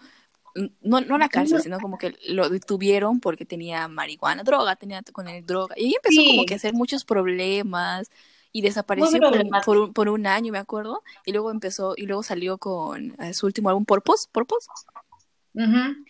No, 0.81 1.01
no 1.01 1.15
a 1.15 1.17
la 1.19 1.29
cárcel, 1.29 1.61
sino 1.61 1.79
como 1.81 1.97
que 1.97 2.15
lo 2.29 2.49
detuvieron 2.49 3.19
porque 3.19 3.45
tenía 3.45 3.87
marihuana, 3.87 4.43
droga, 4.43 4.75
tenía 4.75 5.01
con 5.11 5.27
el 5.27 5.45
droga. 5.45 5.75
Y 5.77 5.85
ahí 5.85 5.93
empezó 5.95 6.23
como 6.25 6.45
que 6.45 6.53
a 6.53 6.57
Sí, 6.57 6.67
hacer 6.67 6.73
muchos 6.73 7.03
problemas 7.05 8.09
y 8.53 8.61
desapareció 8.61 9.19
por 9.19 9.37
un, 9.41 9.49
por 9.65 9.77
un, 9.77 9.93
por 9.93 10.09
un 10.09 10.25
año, 10.27 10.51
me 10.53 10.59
acuerdo. 10.59 11.03
Y 11.25 11.33
luego 11.33 11.51
empezó, 11.51 11.93
y 11.97 12.05
luego 12.07 12.23
salió 12.23 12.57
con 12.57 13.15
eh, 13.21 13.33
su 13.33 13.45
último 13.45 13.69
álbum, 13.69 13.85
Purpose, 13.85 14.27
Purpose. 14.31 14.67
Ujú. 15.53 16.05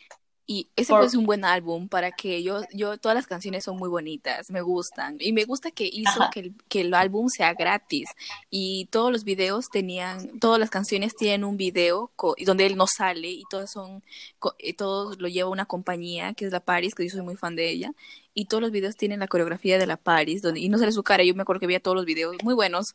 Y 0.47 0.67
ese 0.75 0.93
Por- 0.93 1.01
pues 1.01 1.15
un 1.15 1.25
buen 1.25 1.43
álbum 1.43 1.87
para 1.89 2.11
que 2.11 2.43
yo, 2.43 2.61
yo, 2.71 2.97
todas 2.99 3.15
las 3.15 3.25
canciones 3.25 3.63
son 3.63 3.77
muy 3.77 3.89
bonitas, 3.89 4.51
me 4.51 4.61
gustan. 4.61 5.17
Y 5.19 5.33
me 5.33 5.43
gusta 5.45 5.71
que 5.71 5.89
hizo 5.91 6.29
que 6.29 6.39
el, 6.41 6.53
que 6.69 6.81
el 6.81 6.93
álbum 6.93 7.29
sea 7.29 7.53
gratis. 7.55 8.09
Y 8.51 8.85
todos 8.91 9.11
los 9.11 9.23
videos 9.23 9.69
tenían, 9.71 10.39
todas 10.39 10.59
las 10.59 10.69
canciones 10.69 11.15
tienen 11.15 11.43
un 11.45 11.57
video 11.57 12.11
co- 12.15 12.35
donde 12.45 12.67
él 12.67 12.75
no 12.77 12.85
sale 12.85 13.27
y 13.29 13.43
todas 13.49 13.71
son, 13.71 14.03
co- 14.37 14.55
y 14.59 14.73
todos 14.73 15.19
lo 15.19 15.27
lleva 15.27 15.49
una 15.49 15.65
compañía 15.65 16.33
que 16.35 16.45
es 16.45 16.51
la 16.51 16.59
Paris, 16.59 16.93
que 16.93 17.03
yo 17.05 17.09
soy 17.09 17.21
muy 17.23 17.35
fan 17.37 17.55
de 17.55 17.69
ella. 17.71 17.91
Y 18.35 18.45
todos 18.45 18.61
los 18.61 18.71
videos 18.71 18.95
tienen 18.97 19.21
la 19.21 19.27
coreografía 19.27 19.79
de 19.79 19.87
la 19.87 19.97
Paris, 19.97 20.41
donde, 20.43 20.59
y 20.59 20.69
no 20.69 20.77
sale 20.77 20.91
su 20.91 21.03
cara, 21.03 21.23
yo 21.23 21.33
me 21.35 21.41
acuerdo 21.41 21.61
que 21.61 21.67
veía 21.67 21.79
todos 21.79 21.95
los 21.95 22.05
videos 22.05 22.35
muy 22.43 22.53
buenos. 22.53 22.93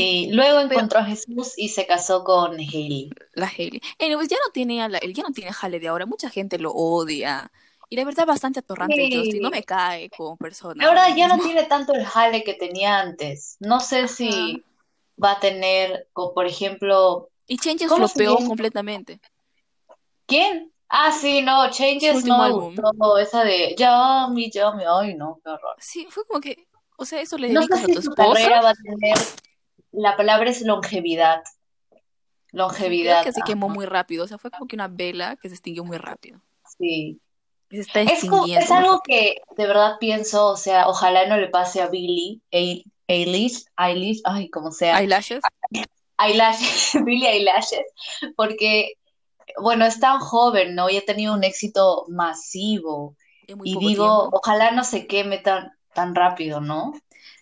Sí, 0.00 0.28
luego 0.30 0.58
Pero 0.68 0.74
encontró 0.74 0.98
a 1.00 1.04
Jesús 1.04 1.54
y 1.56 1.68
se 1.68 1.86
casó 1.86 2.22
con 2.24 2.52
Hailey. 2.58 3.10
la 3.34 3.46
Hailey. 3.46 3.80
Anyways, 3.98 4.28
ya 4.28 4.36
no 4.44 4.52
tiene 4.52 4.82
a 4.82 4.88
la- 4.88 4.98
él 4.98 5.14
ya 5.14 5.22
no 5.22 5.30
tiene 5.32 5.52
jale 5.52 5.80
de 5.80 5.88
ahora, 5.88 6.06
mucha 6.06 6.28
gente 6.30 6.58
lo 6.58 6.72
odia. 6.72 7.50
Y 7.88 7.96
la 7.96 8.04
verdad 8.04 8.26
bastante 8.26 8.58
atorrante 8.60 9.06
el 9.06 9.16
Justin, 9.16 9.42
no 9.42 9.48
Sí. 9.48 9.54
me 9.54 9.62
cae 9.62 10.10
como 10.10 10.36
persona 10.36 10.86
Ahora 10.88 11.14
ya 11.14 11.28
no 11.28 11.38
tiene 11.54 11.64
tanto 11.64 11.92
el 11.94 12.04
jale 12.04 12.42
que 12.44 12.54
tenía 12.54 12.98
antes. 12.98 13.56
No 13.60 13.78
sé 13.80 13.98
Ajá. 14.00 14.08
si 14.08 14.64
va 15.22 15.32
a 15.32 15.40
tener, 15.40 16.08
como 16.12 16.34
por 16.34 16.46
ejemplo, 16.46 17.30
Y 17.46 17.58
Changes 17.58 17.88
¿cómo 17.88 18.08
se 18.08 18.14
flopeó 18.14 18.44
completamente. 18.46 19.20
¿Quién? 20.26 20.72
Ah, 20.88 21.12
sí, 21.12 21.42
no, 21.42 21.70
Changes 21.70 22.24
no 22.24 22.52
gustó. 22.52 23.18
Esa 23.18 23.44
de 23.44 23.74
Yummy, 23.78 24.50
Yummy, 24.50 24.84
ay 24.88 25.14
no, 25.14 25.40
qué 25.42 25.50
horror. 25.50 25.76
Sí, 25.78 26.06
fue 26.10 26.24
como 26.26 26.40
que, 26.40 26.66
o 26.96 27.04
sea, 27.04 27.20
eso 27.20 27.38
le 27.38 27.48
No 27.50 27.62
sé 27.62 27.68
a 27.74 27.82
tu 27.86 27.98
esposa. 27.98 28.14
carrera 28.16 28.62
va 28.62 28.70
a 28.70 28.74
tener, 28.74 29.16
la 29.96 30.16
palabra 30.16 30.50
es 30.50 30.62
longevidad. 30.62 31.42
Sí, 32.68 33.00
creo 33.00 33.18
Longevidad, 33.18 33.20
que 33.20 33.32
se 33.32 33.42
quemó 33.44 33.68
ajá, 33.68 33.68
muy 33.68 33.86
rápido. 33.86 34.24
O 34.24 34.28
sea, 34.28 34.38
fue 34.38 34.50
como 34.50 34.66
que 34.66 34.76
una 34.76 34.88
vela 34.88 35.36
que 35.36 35.48
se 35.48 35.54
extinguió 35.54 35.84
muy 35.84 35.98
rápido. 35.98 36.40
sí. 36.78 37.20
Se 37.70 37.78
está 37.80 38.02
Es, 38.04 38.24
extinguiendo 38.24 38.66
es 38.66 38.70
muy 38.72 38.84
algo 38.84 39.02
que 39.02 39.36
de 39.56 39.66
verdad 39.66 39.96
pienso, 40.00 40.48
o 40.48 40.56
sea, 40.56 40.88
ojalá 40.88 41.26
no 41.28 41.36
le 41.38 41.48
pase 41.48 41.82
a 41.82 41.90
Eil- 41.90 42.84
Eilish, 43.08 43.64
Eilish, 43.78 44.22
ay, 44.24 44.50
como 44.50 44.72
sea, 44.72 44.98
Eyelashes. 44.98 45.52
Eyelashes, 46.18 46.92
Billie 47.04 47.28
Eyelashes, 47.30 47.84
porque, 48.36 48.94
bueno, 49.62 49.86
es 49.86 50.00
tan 50.00 50.20
joven, 50.20 50.74
¿no? 50.74 50.90
Y 50.90 50.96
ha 50.98 51.04
tenido 51.04 51.34
un 51.34 51.44
éxito 51.44 52.06
masivo. 52.08 53.16
Y 53.62 53.78
digo, 53.78 54.04
tiempo. 54.04 54.30
ojalá 54.32 54.70
no 54.72 54.84
se 54.84 55.06
queme 55.06 55.38
tan, 55.38 55.72
tan 55.94 56.14
rápido, 56.14 56.60
¿no? 56.60 56.94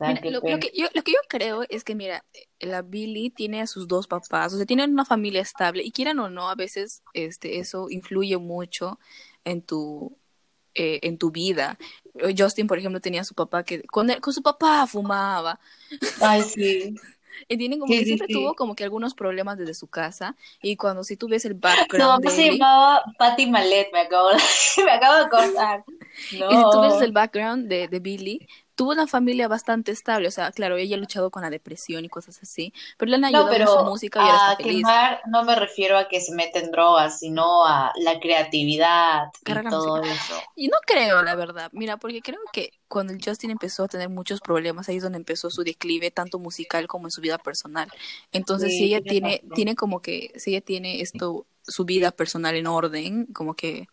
Mira, 0.03 0.21
lo, 0.25 0.59
que 0.59 0.71
yo, 0.75 0.87
lo 0.95 1.03
que 1.03 1.13
yo 1.13 1.19
creo 1.29 1.63
es 1.69 1.85
que, 1.85 1.95
mira, 1.95 2.25
la 2.61 2.83
Billie 2.83 3.31
tiene 3.31 3.63
a 3.63 3.67
sus 3.67 3.89
dos 3.89 4.07
papás, 4.07 4.53
o 4.53 4.57
sea, 4.57 4.67
tienen 4.67 4.93
una 4.93 5.05
familia 5.05 5.41
estable, 5.41 5.83
y 5.83 5.93
quieran 5.93 6.19
o 6.19 6.29
no, 6.29 6.49
a 6.51 6.55
veces 6.55 7.03
este, 7.15 7.59
eso 7.59 7.89
influye 7.91 8.37
mucho 8.39 8.99
en 9.45 9.63
tu, 9.63 10.17
eh, 10.75 11.01
en 11.03 11.19
tu 11.19 11.31
vida. 11.31 11.79
Justin, 12.37 12.67
por 12.67 12.79
ejemplo, 12.79 13.01
tenía 13.01 13.23
a 13.23 13.25
su 13.25 13.35
papá 13.35 13.65
que 13.65 13.83
con, 13.85 14.11
él- 14.11 14.21
con 14.21 14.33
su 14.35 14.43
papá 14.43 14.87
fumaba. 14.87 15.61
Ay, 16.21 16.43
sí, 16.43 17.01
Y 17.49 17.57
tienen 17.59 17.81
como 17.81 17.95
sí, 17.95 17.97
que 17.97 18.05
sí, 18.05 18.07
siempre 18.07 18.29
tuvo 18.29 18.55
como 18.55 18.75
que 18.77 18.85
algunos 18.85 19.15
problemas 19.15 19.59
desde 19.59 19.75
su 19.75 19.89
casa. 19.89 20.37
Y 20.63 20.77
cuando 20.77 21.05
si 21.05 21.17
tú 21.17 21.29
ves 21.29 21.45
el 21.45 21.55
Su 21.97 22.03
background 22.03 22.03
mamá 22.03 22.31
de 22.31 22.31
se 22.31 22.51
llamaba 22.51 23.03
Patty 23.19 23.47
Malet, 23.47 23.89
me 23.93 24.01
acabo 24.01 24.29
de, 24.31 24.37
me 24.85 24.91
acabo 24.93 25.15
de 25.17 25.23
acordar. 25.25 25.85
y 26.49 26.57
si 26.59 26.67
tú 26.67 26.81
ves 26.81 27.01
el 27.01 27.11
No. 27.11 27.13
background 27.13 27.69
de, 27.69 27.89
de 27.89 28.01
Billy, 28.01 28.47
tuvo 28.75 28.93
una 28.93 29.07
familia 29.07 29.49
bastante 29.49 29.93
estable. 29.93 30.29
O 30.29 30.31
sea, 30.31 30.53
claro, 30.53 30.77
ella 30.77 30.97
ha 30.97 30.99
luchado 31.01 31.31
con 31.31 31.43
la 31.43 31.51
depresión 31.51 32.05
y 32.05 32.09
cosas 32.11 32.41
así, 32.43 32.73
pero 32.99 33.11
le 33.11 33.17
han 33.17 33.23
No, 33.31 33.39
ayudado 33.41 33.61
en 33.61 33.69
su 33.69 33.81
música 33.81 34.23
y 34.23 34.29
ahora 34.29 34.39
está 34.39 34.53
a 34.53 34.57
feliz. 34.57 34.87
quemar 34.87 35.21
no 35.27 35.45
me 35.45 35.57
refiero 35.57 35.99
a 35.99 36.09
que 36.09 36.21
se 36.21 36.35
meten 36.35 36.71
drogas, 36.71 37.19
sino 37.21 37.65
a 37.67 37.93
la 37.97 38.21
creatividad 38.21 39.29
y 39.47 39.61
todo 39.69 40.05
eso. 40.05 40.49
Y 40.55 40.69
no 40.69 40.79
creo, 40.87 41.23
la 41.23 41.35
verdad. 41.35 41.71
Mira, 41.73 41.97
porque 41.97 42.23
creo 42.23 42.41
que 42.53 42.73
cuando 42.89 43.13
el 43.13 43.21
Justin 43.25 43.51
empezó 43.51 43.85
a 43.85 43.89
tener 43.89 44.09
muchos 44.09 44.41
problemas, 44.41 44.89
ahí 44.89 44.97
es 44.99 45.03
donde 45.03 45.19
empezó 45.19 45.51
su 45.51 45.65
declive, 45.65 46.11
tanto 46.11 46.39
musical 46.39 46.87
como 46.87 47.07
en 47.07 47.11
su 47.11 47.21
vida 47.21 47.39
personal. 47.39 47.93
Entonces, 48.33 48.77
si 48.77 48.85
ella 48.85 49.01
tiene, 49.03 49.45
razón. 49.45 49.51
tiene 49.53 49.75
como 49.77 50.01
que, 50.01 50.33
si 50.37 50.51
ella 50.51 50.61
tiene 50.65 51.01
esto, 51.01 51.47
su 51.63 51.85
vida 51.85 52.13
personal 52.13 52.55
en 52.57 52.67
orden, 52.67 53.27
como 53.35 53.55
que 53.55 53.89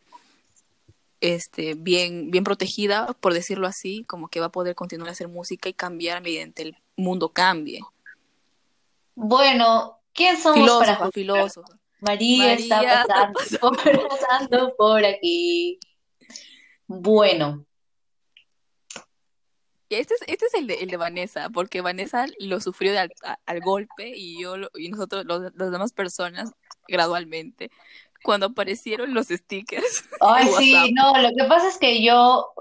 este, 1.22 1.76
bien, 1.76 2.30
bien 2.32 2.44
protegida, 2.44 3.14
por 3.20 3.34
decirlo 3.34 3.68
así, 3.68 4.04
como 4.06 4.28
que 4.28 4.40
va 4.40 4.48
a 4.48 4.52
poder 4.52 4.76
continuar 4.76 5.10
a 5.10 5.12
hacer 5.14 5.28
música 5.30 5.70
y 5.70 5.74
cambiar 5.74 6.22
mediante 6.22 6.64
el 6.64 6.76
mundo 6.98 7.30
cambie. 7.30 7.80
Bueno, 9.16 10.00
¿quién 10.14 10.36
somos 10.38 10.56
para 10.56 10.64
Filósofa, 10.96 10.96
juzgar? 10.96 11.12
filósofa. 11.14 11.74
María 12.00 12.54
está 12.54 12.76
María 12.78 13.02
está 13.02 13.32
pasando 13.34 13.72
por, 13.72 14.08
pasando 14.10 14.76
por 14.76 15.06
aquí. 15.06 15.80
Bueno, 16.88 17.66
Este 19.90 20.14
es, 20.14 20.22
este 20.26 20.46
es 20.46 20.54
el 20.54 20.68
de, 20.68 20.76
el 20.76 20.90
de 20.90 20.96
Vanessa, 20.98 21.50
porque 21.50 21.82
Vanessa 21.82 22.26
lo 22.40 22.62
sufrió 22.62 22.94
de 22.94 23.00
al, 23.00 23.12
a- 23.24 23.38
al 23.46 23.60
golpe 23.60 24.10
y 24.16 24.42
yo 24.42 24.56
lo- 24.56 24.70
y 24.76 24.88
nosotros, 24.90 25.26
los- 25.26 25.52
las 25.54 25.72
demás 25.72 25.92
personas, 25.92 26.52
gradualmente. 26.88 27.70
Cuando 28.24 28.48
aparecieron 28.48 29.14
los 29.14 29.28
stickers 29.28 30.04
ay 30.22 30.48
sí, 30.58 30.94
no, 30.94 31.18
lo 31.20 31.30
que 31.30 31.44
pasa 31.46 31.68
es 31.68 31.78
que 31.78 32.04
yo 32.04 32.54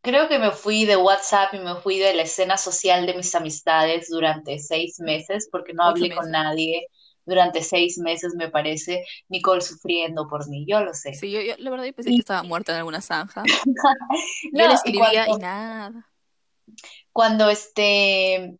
creo 0.00 0.28
que 0.28 0.38
me 0.38 0.50
fui 0.50 0.84
de 0.84 0.96
WhatsApp 0.96 1.54
y 1.54 1.58
me 1.58 1.76
fui 1.76 1.98
de 1.98 2.14
la 2.14 2.22
escena 2.22 2.56
social 2.56 3.06
de 3.06 3.14
mis 3.14 3.34
amistades 3.34 4.08
durante 4.08 4.58
seis 4.58 5.00
meses 5.00 5.48
porque 5.50 5.72
no 5.74 5.84
hablé 5.84 6.14
con 6.14 6.30
nadie 6.30 6.86
durante 7.28 7.62
seis 7.62 7.98
meses, 7.98 8.34
me 8.34 8.48
parece, 8.48 9.04
Nicole 9.28 9.60
sufriendo 9.60 10.26
por 10.28 10.48
mí, 10.48 10.64
yo 10.66 10.80
lo 10.80 10.94
sé. 10.94 11.12
Sí, 11.12 11.30
yo, 11.30 11.42
yo 11.42 11.54
la 11.58 11.70
verdad 11.70 11.84
yo 11.84 11.92
pensé 11.92 12.08
que 12.08 12.16
Y 12.16 12.20
estaba 12.20 12.42
muerta 12.42 12.72
en 12.72 12.78
alguna 12.78 13.02
zanja. 13.02 13.42
Yo 14.52 14.62
no, 14.62 14.66
le 14.66 14.72
y 14.72 14.74
escribía 14.74 15.24
y 15.24 15.26
cuando, 15.26 15.38
nada. 15.38 16.10
cuando 17.12 17.50
este, 17.50 18.58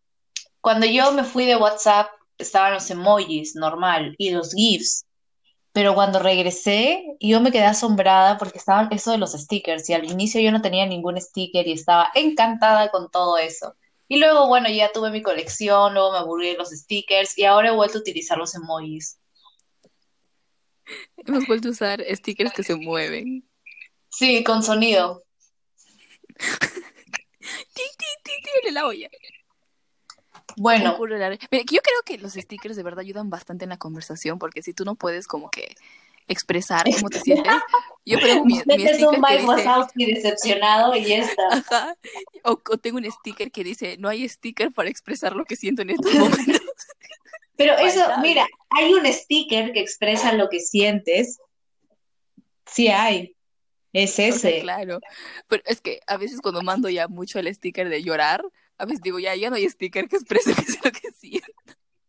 cuando 0.61 0.85
yo 0.85 1.11
me 1.13 1.23
fui 1.23 1.45
de 1.45 1.55
WhatsApp, 1.55 2.11
estaban 2.37 2.73
los 2.73 2.89
emojis 2.91 3.55
normal 3.55 4.15
y 4.17 4.29
los 4.31 4.53
GIFs. 4.53 5.05
Pero 5.79 5.95
cuando 5.95 6.19
regresé, 6.19 7.05
yo 7.21 7.39
me 7.39 7.53
quedé 7.53 7.63
asombrada 7.63 8.37
porque 8.37 8.57
estaban 8.57 8.91
eso 8.91 9.11
de 9.11 9.17
los 9.17 9.31
stickers 9.31 9.89
y 9.89 9.93
al 9.93 10.03
inicio 10.03 10.41
yo 10.41 10.51
no 10.51 10.61
tenía 10.61 10.85
ningún 10.85 11.15
sticker 11.21 11.65
y 11.65 11.71
estaba 11.71 12.11
encantada 12.15 12.91
con 12.91 13.09
todo 13.09 13.37
eso. 13.37 13.77
Y 14.09 14.19
luego, 14.19 14.49
bueno, 14.49 14.67
ya 14.67 14.91
tuve 14.91 15.09
mi 15.09 15.21
colección, 15.21 15.93
luego 15.93 16.11
me 16.11 16.17
aburrí 16.17 16.49
de 16.49 16.57
los 16.57 16.71
stickers 16.71 17.37
y 17.37 17.45
ahora 17.45 17.69
he 17.69 17.73
vuelto 17.73 17.97
a 17.97 18.01
utilizar 18.01 18.37
los 18.37 18.53
emojis. 18.55 19.21
Hemos 21.15 21.47
vuelto 21.47 21.69
a 21.69 21.71
usar 21.71 22.03
stickers 22.13 22.51
que 22.51 22.63
se 22.63 22.75
mueven. 22.75 23.49
Sí, 24.09 24.43
con 24.43 24.61
sonido. 24.63 25.23
Ti, 26.37 27.83
ti, 27.97 28.05
ti, 28.23 28.31
ti, 28.43 28.67
en 28.67 28.73
la 28.73 28.85
olla. 28.85 29.09
Bueno, 30.59 30.97
Mira, 30.99 31.63
yo 31.71 31.79
creo 31.81 32.01
que 32.05 32.17
los 32.17 32.33
stickers 32.33 32.75
de 32.75 32.83
verdad 32.83 32.99
ayudan 32.99 33.29
bastante 33.29 33.63
en 33.63 33.69
la 33.69 33.77
conversación, 33.77 34.39
porque 34.39 34.61
si 34.61 34.73
tú 34.73 34.83
no 34.83 34.95
puedes 34.95 35.25
como 35.25 35.49
que 35.49 35.73
expresar 36.27 36.83
cómo 36.93 37.09
te 37.09 37.21
sientes, 37.21 37.53
yo 38.05 38.19
pongo 38.19 38.43
mi, 38.45 38.55
mi 38.55 38.59
sticker 38.59 39.07
un 39.07 39.13
que 39.15 39.19
Mike 39.21 39.33
dice, 39.37 39.45
Wazowski 39.47 40.05
decepcionado 40.05 40.95
y 40.95 41.05
ya 41.05 41.17
está. 41.19 41.43
ajá, 41.49 41.95
o, 42.43 42.51
o 42.69 42.77
tengo 42.77 42.97
un 42.97 43.09
sticker 43.09 43.51
que 43.51 43.63
dice, 43.63 43.95
no 43.99 44.09
hay 44.09 44.27
sticker 44.27 44.71
para 44.73 44.89
expresar 44.89 45.33
lo 45.35 45.45
que 45.45 45.55
siento 45.55 45.81
en 45.81 45.91
estos 45.91 46.13
momentos. 46.13 46.61
Pero 47.55 47.73
eso, 47.77 47.99
Faltable. 48.01 48.27
mira, 48.29 48.47
hay 48.69 48.93
un 48.93 49.05
sticker 49.05 49.71
que 49.71 49.79
expresa 49.79 50.33
lo 50.33 50.49
que 50.49 50.59
sientes. 50.59 51.39
Sí 52.65 52.89
hay. 52.89 53.35
Es 53.91 54.11
O 54.11 54.15
sea, 54.15 54.29
ese. 54.29 54.59
claro. 54.61 54.99
Pero 55.47 55.63
es 55.65 55.81
que 55.81 55.99
a 56.05 56.17
veces 56.17 56.41
cuando 56.41 56.61
mando 56.61 56.89
ya 56.89 57.07
mucho 57.07 57.39
el 57.39 57.53
sticker 57.53 57.89
de 57.89 58.03
llorar, 58.03 58.43
a 58.79 58.85
veces 58.85 59.01
digo, 59.01 59.19
ya, 59.19 59.35
ya 59.35 59.49
no 59.49 59.57
hay 59.57 59.69
sticker 59.69 60.07
que 60.07 60.15
exprese 60.15 60.51
es 60.67 60.83
lo 60.83 60.91
que 60.91 61.11
siento. 61.11 61.47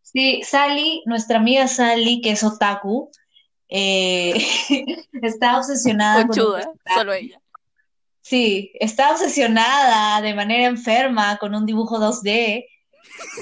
Sí, 0.01 0.41
Sally, 0.43 1.03
nuestra 1.05 1.37
amiga 1.37 1.67
Sally, 1.67 2.21
que 2.21 2.31
es 2.31 2.43
otaku, 2.43 3.11
eh, 3.69 4.33
está 5.21 5.57
obsesionada 5.57 6.25
con 6.25 6.27
Conchuda, 6.27 6.57
personaje. 6.59 6.95
solo 6.95 7.13
ella. 7.13 7.41
Sí, 8.21 8.71
está 8.79 9.11
obsesionada 9.11 10.21
de 10.21 10.33
manera 10.33 10.65
enferma 10.65 11.37
con 11.37 11.55
un 11.55 11.65
dibujo 11.65 11.97
2D 11.99 12.65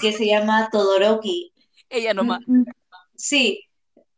que 0.02 0.14
se 0.14 0.26
llama 0.26 0.70
Todoroki. 0.72 1.54
Ella 1.90 2.14
nomás. 2.14 2.42
Mm, 2.46 2.64
Sí, 3.16 3.66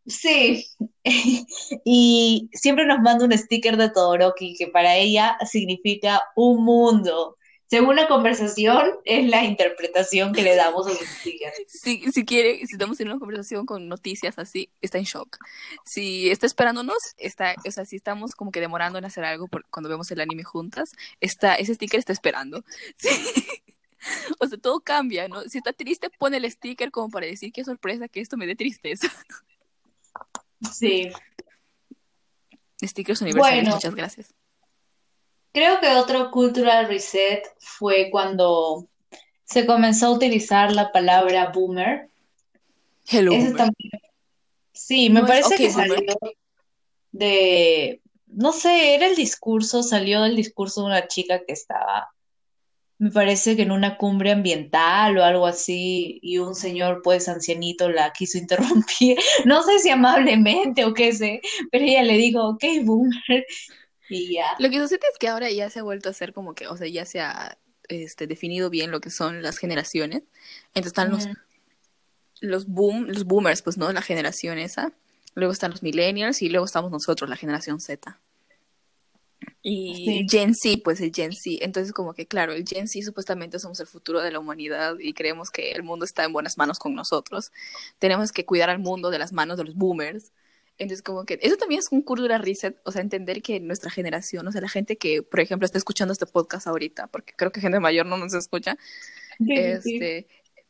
sí. 0.05 0.65
Y 1.83 2.49
siempre 2.53 2.85
nos 2.85 2.99
manda 2.99 3.25
un 3.25 3.35
sticker 3.35 3.75
de 3.77 3.89
Todoroki 3.89 4.55
que 4.55 4.67
para 4.67 4.95
ella 4.95 5.37
significa 5.49 6.21
un 6.35 6.63
mundo. 6.63 7.37
Según 7.71 7.95
la 7.95 8.09
conversación, 8.09 8.99
es 9.05 9.29
la 9.29 9.45
interpretación 9.45 10.33
que 10.33 10.41
le 10.41 10.57
damos 10.57 10.87
a 10.87 10.89
los 10.89 10.99
stickers. 11.19 11.55
Si, 11.67 12.11
si 12.11 12.25
quiere, 12.25 12.57
si 12.67 12.73
estamos 12.73 12.99
en 12.99 13.07
una 13.07 13.17
conversación 13.17 13.65
con 13.65 13.87
noticias 13.87 14.37
así, 14.37 14.69
está 14.81 14.97
en 14.97 15.05
shock. 15.05 15.37
Si 15.85 16.29
está 16.29 16.47
esperándonos, 16.47 16.97
está, 17.15 17.55
o 17.65 17.71
sea, 17.71 17.85
si 17.85 17.95
estamos 17.95 18.35
como 18.35 18.51
que 18.51 18.59
demorando 18.59 18.99
en 18.99 19.05
hacer 19.05 19.23
algo 19.23 19.47
por, 19.47 19.65
cuando 19.69 19.87
vemos 19.87 20.11
el 20.11 20.19
anime 20.19 20.43
juntas, 20.43 20.91
está, 21.21 21.55
ese 21.55 21.73
sticker 21.75 21.97
está 21.97 22.11
esperando. 22.11 22.65
Sí. 22.97 23.09
O 24.39 24.47
sea, 24.47 24.57
todo 24.57 24.79
cambia, 24.79 25.27
¿no? 25.27 25.43
Si 25.43 25.59
está 25.59 25.73
triste, 25.73 26.09
pone 26.09 26.37
el 26.37 26.51
sticker 26.51 26.89
como 26.89 27.09
para 27.09 27.27
decir 27.27 27.53
qué 27.53 27.63
sorpresa 27.63 28.07
que 28.07 28.19
esto 28.19 28.35
me 28.35 28.47
dé 28.47 28.55
tristeza. 28.55 29.07
Sí. 30.73 31.11
Stickers 32.83 33.21
universales, 33.21 33.61
Bueno. 33.61 33.75
muchas 33.75 33.93
gracias. 33.93 34.33
Creo 35.53 35.79
que 35.79 35.89
otro 35.89 36.31
cultural 36.31 36.87
reset 36.87 37.43
fue 37.59 38.09
cuando 38.11 38.87
se 39.43 39.65
comenzó 39.65 40.07
a 40.07 40.11
utilizar 40.11 40.71
la 40.71 40.91
palabra 40.91 41.51
boomer. 41.53 42.09
Hello. 43.07 43.31
Ese 43.33 43.51
boomer. 43.51 43.57
también. 43.57 43.91
Sí, 44.73 45.09
me 45.09 45.19
No 45.21 45.25
es 45.27 45.31
parece 45.31 45.55
que 45.57 45.69
boomer. 45.69 45.87
salió 45.89 46.15
de, 47.11 48.01
no 48.27 48.53
sé, 48.53 48.95
era 48.95 49.07
el 49.07 49.15
discurso, 49.15 49.83
salió 49.83 50.21
del 50.23 50.35
discurso 50.35 50.81
de 50.81 50.87
una 50.87 51.07
chica 51.07 51.43
que 51.45 51.51
estaba, 51.53 52.09
me 52.97 53.11
parece 53.11 53.55
que 53.57 53.63
en 53.63 53.71
una 53.71 53.97
cumbre 53.97 54.31
ambiental 54.31 55.17
o 55.17 55.23
algo 55.25 55.45
así, 55.47 56.19
y 56.21 56.37
un 56.37 56.55
señor, 56.55 57.01
pues, 57.03 57.27
ancianito 57.27 57.89
la 57.89 58.13
quiso 58.13 58.37
interrumpir. 58.37 59.17
No 59.45 59.63
sé 59.63 59.79
si 59.79 59.89
amablemente 59.89 60.85
o 60.85 60.93
qué 60.93 61.11
sé, 61.11 61.41
pero 61.71 61.83
ella 61.83 62.03
le 62.03 62.13
dijo, 62.17 62.47
ok, 62.47 62.63
boomer, 62.83 63.45
y 64.11 64.33
ya. 64.33 64.45
Lo 64.59 64.69
que 64.69 64.79
sucede 64.79 64.99
es 65.11 65.17
que 65.17 65.27
ahora 65.27 65.49
ya 65.49 65.69
se 65.69 65.79
ha 65.79 65.83
vuelto 65.83 66.09
a 66.09 66.11
hacer 66.11 66.33
como 66.33 66.53
que, 66.53 66.67
o 66.67 66.77
sea, 66.77 66.87
ya 66.87 67.05
se 67.05 67.21
ha 67.21 67.57
este, 67.87 68.27
definido 68.27 68.69
bien 68.69 68.91
lo 68.91 69.01
que 69.01 69.09
son 69.09 69.41
las 69.41 69.57
generaciones. 69.57 70.23
Entonces 70.73 70.87
están 70.87 71.11
los, 71.11 71.27
los 72.39 72.67
boom, 72.67 73.07
los 73.07 73.25
boomers, 73.25 73.61
pues, 73.61 73.77
¿no? 73.77 73.91
La 73.91 74.01
generación 74.01 74.57
esa. 74.57 74.93
Luego 75.33 75.53
están 75.53 75.71
los 75.71 75.81
millennials 75.83 76.41
y 76.41 76.49
luego 76.49 76.65
estamos 76.65 76.91
nosotros, 76.91 77.29
la 77.29 77.37
generación 77.37 77.79
Z. 77.79 78.19
Y 79.63 80.05
Sí. 80.05 80.27
Gen 80.29 80.53
Z, 80.55 80.81
pues 80.83 80.99
el 81.01 81.13
Gen 81.13 81.31
Z. 81.31 81.63
Entonces, 81.63 81.93
como 81.93 82.13
que, 82.13 82.25
claro, 82.25 82.53
el 82.53 82.65
Gen 82.67 82.87
Z 82.87 83.05
supuestamente 83.05 83.59
somos 83.59 83.79
el 83.79 83.87
futuro 83.87 84.21
de 84.21 84.31
la 84.31 84.39
humanidad 84.39 84.97
y 84.99 85.13
creemos 85.13 85.49
que 85.49 85.71
el 85.71 85.83
mundo 85.83 86.05
está 86.05 86.23
en 86.23 86.33
buenas 86.33 86.57
manos 86.57 86.79
con 86.79 86.93
nosotros. 86.95 87.51
Tenemos 87.99 88.31
que 88.31 88.45
cuidar 88.45 88.69
al 88.69 88.79
mundo 88.79 89.09
de 89.09 89.19
las 89.19 89.33
manos 89.33 89.57
de 89.57 89.65
los 89.65 89.75
boomers. 89.75 90.31
Entonces, 90.81 91.03
como 91.03 91.25
que 91.25 91.37
eso 91.41 91.57
también 91.57 91.79
es 91.79 91.87
un 91.91 92.01
cultural 92.01 92.41
reset, 92.41 92.75
o 92.85 92.91
sea, 92.91 93.01
entender 93.01 93.41
que 93.41 93.59
nuestra 93.59 93.91
generación, 93.91 94.47
o 94.47 94.51
sea, 94.51 94.61
la 94.61 94.69
gente 94.69 94.97
que, 94.97 95.21
por 95.21 95.39
ejemplo, 95.39 95.65
está 95.65 95.77
escuchando 95.77 96.11
este 96.11 96.25
podcast 96.25 96.65
ahorita, 96.67 97.07
porque 97.07 97.33
creo 97.37 97.51
que 97.51 97.61
gente 97.61 97.79
mayor 97.79 98.05
no 98.07 98.17
nos 98.17 98.33
escucha, 98.33 98.77
Sí, 99.37 99.45
sí, 99.47 99.53
sí. 99.83 99.95
este, 99.95 100.27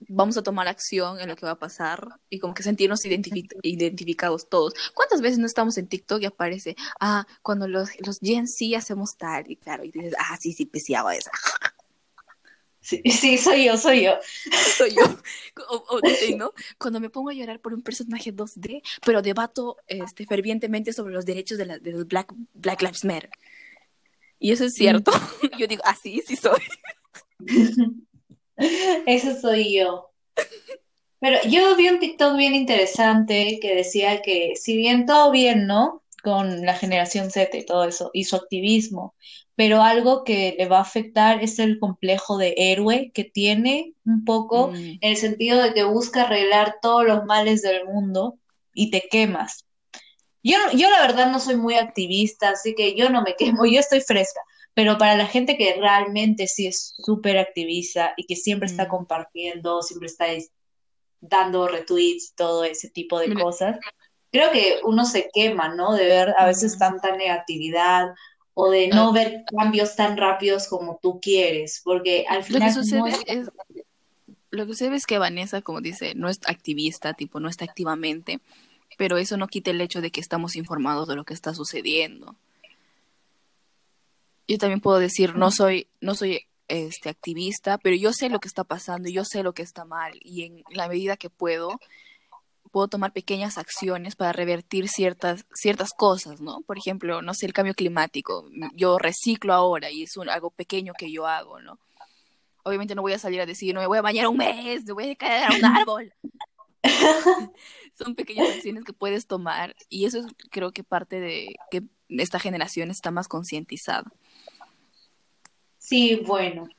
vamos 0.07 0.35
a 0.37 0.43
tomar 0.43 0.67
acción 0.67 1.19
en 1.19 1.29
lo 1.29 1.35
que 1.35 1.45
va 1.45 1.53
a 1.53 1.59
pasar 1.59 2.07
y 2.29 2.39
como 2.39 2.53
que 2.53 2.63
sentirnos 2.63 3.05
identifi- 3.05 3.47
identificados 3.63 4.49
todos. 4.49 4.73
¿Cuántas 4.93 5.21
veces 5.21 5.39
no 5.39 5.45
estamos 5.45 5.77
en 5.77 5.87
TikTok 5.87 6.21
y 6.21 6.25
aparece, 6.25 6.75
ah, 6.99 7.25
cuando 7.41 7.67
los, 7.67 7.89
los 8.05 8.19
Gen 8.19 8.47
Z 8.47 8.77
hacemos 8.77 9.15
tal 9.17 9.49
y 9.49 9.55
claro, 9.55 9.83
y 9.85 9.91
dices, 9.91 10.13
ah, 10.19 10.37
sí, 10.41 10.53
sí, 10.53 10.65
pues 10.65 10.83
sí 10.85 10.93
hago 10.95 11.11
eso. 11.11 11.29
Sí, 12.81 13.01
sí, 13.05 13.37
soy 13.37 13.65
yo, 13.65 13.77
soy 13.77 14.03
yo. 14.03 14.17
Soy 14.77 14.91
yo. 14.91 15.03
O, 15.69 15.99
¿no? 16.37 16.53
Cuando 16.79 16.99
me 16.99 17.09
pongo 17.09 17.29
a 17.29 17.33
llorar 17.33 17.59
por 17.59 17.73
un 17.73 17.81
personaje 17.81 18.33
2D, 18.33 18.81
pero 19.05 19.21
debato 19.21 19.77
este, 19.85 20.25
fervientemente 20.25 20.93
sobre 20.93 21.13
los 21.13 21.25
derechos 21.25 21.57
de, 21.57 21.65
la, 21.65 21.77
de 21.77 21.91
los 21.91 22.07
Black, 22.07 22.33
Black 22.53 22.81
Lives 22.81 23.03
Matter. 23.03 23.29
Y 24.39 24.51
eso 24.51 24.65
es 24.65 24.73
cierto. 24.73 25.11
Yo 25.59 25.67
digo, 25.67 25.83
ah, 25.85 25.95
sí, 26.01 26.21
soy. 26.21 26.59
Ese 29.05 29.39
soy 29.39 29.75
yo. 29.75 30.11
Pero 31.19 31.37
yo 31.47 31.75
vi 31.75 31.89
un 31.89 31.99
TikTok 31.99 32.35
bien 32.35 32.55
interesante 32.55 33.59
que 33.61 33.75
decía 33.75 34.21
que 34.21 34.53
si 34.55 34.75
bien 34.75 35.05
todo 35.05 35.31
bien, 35.31 35.67
¿no? 35.67 36.03
Con 36.23 36.65
la 36.65 36.75
generación 36.75 37.29
Z 37.29 37.55
y 37.55 37.65
todo 37.65 37.85
eso, 37.85 38.09
y 38.13 38.23
su 38.23 38.35
activismo, 38.35 39.15
pero 39.61 39.83
algo 39.83 40.23
que 40.23 40.55
le 40.57 40.67
va 40.67 40.79
a 40.79 40.81
afectar 40.81 41.43
es 41.43 41.59
el 41.59 41.77
complejo 41.77 42.39
de 42.39 42.55
héroe 42.57 43.11
que 43.13 43.25
tiene 43.25 43.93
un 44.03 44.25
poco, 44.25 44.69
Mm. 44.69 44.75
en 44.75 44.99
el 45.11 45.17
sentido 45.17 45.61
de 45.61 45.71
que 45.75 45.83
busca 45.83 46.23
arreglar 46.23 46.77
todos 46.81 47.05
los 47.05 47.25
males 47.25 47.61
del 47.61 47.85
mundo 47.85 48.39
y 48.73 48.89
te 48.89 49.03
quemas. 49.07 49.67
Yo, 50.41 50.57
yo 50.73 50.89
la 50.89 51.01
verdad 51.01 51.29
no 51.31 51.39
soy 51.39 51.57
muy 51.57 51.75
activista, 51.75 52.49
así 52.49 52.73
que 52.73 52.95
yo 52.95 53.11
no 53.11 53.21
me 53.21 53.35
quemo, 53.35 53.67
yo 53.67 53.79
estoy 53.79 54.01
fresca. 54.01 54.41
Pero 54.73 54.97
para 54.97 55.15
la 55.15 55.27
gente 55.27 55.55
que 55.57 55.75
realmente 55.75 56.47
sí 56.47 56.65
es 56.65 56.95
súper 56.97 57.37
activista 57.37 58.15
y 58.17 58.25
que 58.25 58.35
siempre 58.35 58.65
está 58.65 58.85
Mm. 58.85 58.89
compartiendo, 58.89 59.83
siempre 59.83 60.07
está 60.07 60.25
es- 60.29 60.49
dando 61.19 61.67
retweets, 61.67 62.33
todo 62.35 62.63
ese 62.63 62.89
tipo 62.89 63.19
de 63.19 63.27
Mira. 63.27 63.43
cosas, 63.43 63.77
creo 64.31 64.49
que 64.49 64.79
uno 64.85 65.05
se 65.05 65.29
quema, 65.31 65.75
¿no? 65.75 65.93
De 65.93 66.05
ver 66.07 66.33
a 66.35 66.47
veces 66.47 66.77
Mm. 66.77 66.79
tanta 66.79 67.15
negatividad 67.15 68.07
o 68.63 68.69
de 68.69 68.87
no 68.89 69.11
ver 69.11 69.43
cambios 69.57 69.95
tan 69.95 70.17
rápidos 70.17 70.67
como 70.67 70.99
tú 71.01 71.19
quieres, 71.19 71.81
porque 71.83 72.25
al 72.29 72.39
Lo 72.39 72.43
que 72.43 72.53
final 72.53 72.67
no 72.75 72.83
sucede 72.83 73.09
es- 73.09 73.23
es, 73.47 73.49
lo 74.51 74.65
que 74.65 74.73
sucede 74.73 74.95
es 74.95 75.05
que 75.05 75.17
Vanessa, 75.17 75.61
como 75.61 75.81
dice, 75.81 76.13
no 76.15 76.29
es 76.29 76.39
activista, 76.45 77.13
tipo, 77.13 77.39
no 77.39 77.49
está 77.49 77.65
activamente, 77.65 78.39
pero 78.97 79.17
eso 79.17 79.37
no 79.37 79.47
quita 79.47 79.71
el 79.71 79.81
hecho 79.81 80.01
de 80.01 80.11
que 80.11 80.19
estamos 80.21 80.55
informados 80.55 81.07
de 81.07 81.15
lo 81.15 81.23
que 81.23 81.33
está 81.33 81.53
sucediendo. 81.55 82.35
Yo 84.47 84.57
también 84.57 84.81
puedo 84.81 84.99
decir, 84.99 85.35
no 85.35 85.49
soy, 85.51 85.87
no 86.01 86.13
soy 86.15 86.45
este 86.67 87.09
activista, 87.09 87.77
pero 87.77 87.95
yo 87.95 88.11
sé 88.13 88.29
lo 88.29 88.39
que 88.39 88.47
está 88.47 88.63
pasando, 88.63 89.09
y 89.09 89.13
yo 89.13 89.23
sé 89.25 89.43
lo 89.43 89.53
que 89.53 89.61
está 89.63 89.85
mal, 89.85 90.13
y 90.21 90.43
en 90.43 90.63
la 90.71 90.87
medida 90.87 91.17
que 91.17 91.29
puedo, 91.29 91.79
puedo 92.71 92.87
tomar 92.87 93.11
pequeñas 93.13 93.57
acciones 93.57 94.15
para 94.15 94.31
revertir 94.31 94.87
ciertas, 94.87 95.45
ciertas 95.53 95.91
cosas, 95.91 96.41
¿no? 96.41 96.61
Por 96.61 96.77
ejemplo, 96.77 97.21
no 97.21 97.33
sé, 97.33 97.45
el 97.45 97.53
cambio 97.53 97.73
climático. 97.73 98.49
Yo 98.73 98.97
reciclo 98.97 99.53
ahora 99.53 99.91
y 99.91 100.03
es 100.03 100.17
algo 100.17 100.49
pequeño 100.51 100.93
que 100.97 101.11
yo 101.11 101.27
hago, 101.27 101.59
¿no? 101.59 101.77
Obviamente 102.63 102.95
no 102.95 103.01
voy 103.01 103.13
a 103.13 103.19
salir 103.19 103.41
a 103.41 103.45
decir, 103.45 103.73
no 103.73 103.81
me 103.81 103.87
voy 103.87 103.97
a 103.97 104.03
bañar 104.03 104.27
un 104.27 104.37
mes, 104.37 104.85
me 104.85 104.93
voy 104.93 105.09
a 105.11 105.15
caer 105.15 105.51
a 105.51 105.55
un 105.55 105.65
árbol. 105.65 106.13
Son 107.97 108.15
pequeñas 108.15 108.49
acciones 108.49 108.83
que 108.83 108.93
puedes 108.93 109.27
tomar 109.27 109.75
y 109.89 110.05
eso 110.05 110.19
es 110.19 110.25
creo 110.49 110.71
que 110.71 110.83
parte 110.83 111.19
de 111.19 111.55
que 111.69 111.83
esta 112.09 112.39
generación 112.39 112.89
está 112.89 113.11
más 113.11 113.27
concientizada. 113.27 114.11
Sí, 115.77 116.21
bueno. 116.25 116.69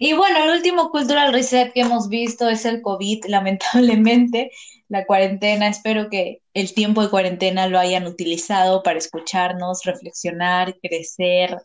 Y 0.00 0.12
bueno, 0.14 0.44
el 0.44 0.50
último 0.56 0.90
cultural 0.90 1.32
reset 1.32 1.72
que 1.72 1.80
hemos 1.82 2.08
visto 2.08 2.48
es 2.48 2.64
el 2.64 2.80
COVID, 2.82 3.24
lamentablemente, 3.28 4.50
la 4.88 5.04
cuarentena. 5.06 5.68
Espero 5.68 6.08
que 6.10 6.42
el 6.54 6.72
tiempo 6.74 7.02
de 7.02 7.10
cuarentena 7.10 7.68
lo 7.68 7.78
hayan 7.78 8.06
utilizado 8.06 8.82
para 8.82 8.98
escucharnos, 8.98 9.84
reflexionar, 9.84 10.76
crecer, 10.80 11.58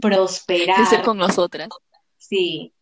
prosperar. 0.00 0.76
Crecer 0.76 1.02
con 1.02 1.18
nosotras. 1.18 1.68
Sí, 2.16 2.72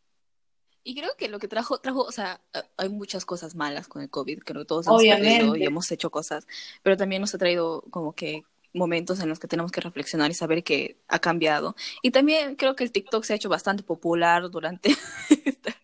Y 0.89 0.95
creo 0.95 1.11
que 1.19 1.29
lo 1.29 1.39
que 1.41 1.49
trajo, 1.49 1.79
trajo, 1.79 2.03
o 2.03 2.13
sea, 2.13 2.41
a- 2.55 2.65
hay 2.77 2.89
muchas 2.89 3.25
cosas 3.25 3.55
malas 3.57 3.89
con 3.89 4.03
el 4.03 4.11
COVID, 4.11 4.39
creo 4.41 4.63
que 4.63 4.67
todos 4.67 4.87
hemos 4.87 5.03
perdido 5.03 5.25
Obviamente. 5.29 5.59
y 5.59 5.65
hemos 5.67 5.91
hecho 5.91 6.11
cosas, 6.11 6.47
pero 6.83 6.97
también 6.97 7.21
nos 7.23 7.35
ha 7.35 7.39
traído 7.39 7.83
como 7.91 8.13
que 8.13 8.45
momentos 8.77 9.21
en 9.21 9.29
los 9.29 9.39
que 9.39 9.49
tenemos 9.49 9.73
que 9.73 9.81
reflexionar 9.81 10.31
y 10.31 10.35
saber 10.35 10.63
que 10.65 11.01
ha 11.09 11.19
cambiado. 11.19 11.75
Y 12.03 12.11
también 12.13 12.57
creo 12.57 12.77
que 12.77 12.85
el 12.85 12.93
TikTok 12.93 13.25
se 13.25 13.33
ha 13.33 13.37
hecho 13.37 13.49
bastante 13.49 13.83
popular 13.83 14.51
durante 14.51 14.91
esta, 15.45 15.75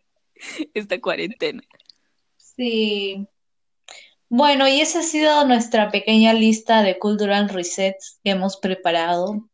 esta 0.74 1.00
cuarentena. 1.00 1.62
sí. 2.37 3.26
Bueno, 4.28 4.66
y 4.66 4.81
esa 4.81 5.00
ha 5.00 5.02
sido 5.02 5.44
nuestra 5.46 5.90
pequeña 5.90 6.33
lista 6.33 6.83
de 6.83 6.98
cultural 6.98 7.50
resets 7.50 8.18
que 8.24 8.31
hemos 8.31 8.57
preparado. 8.57 9.46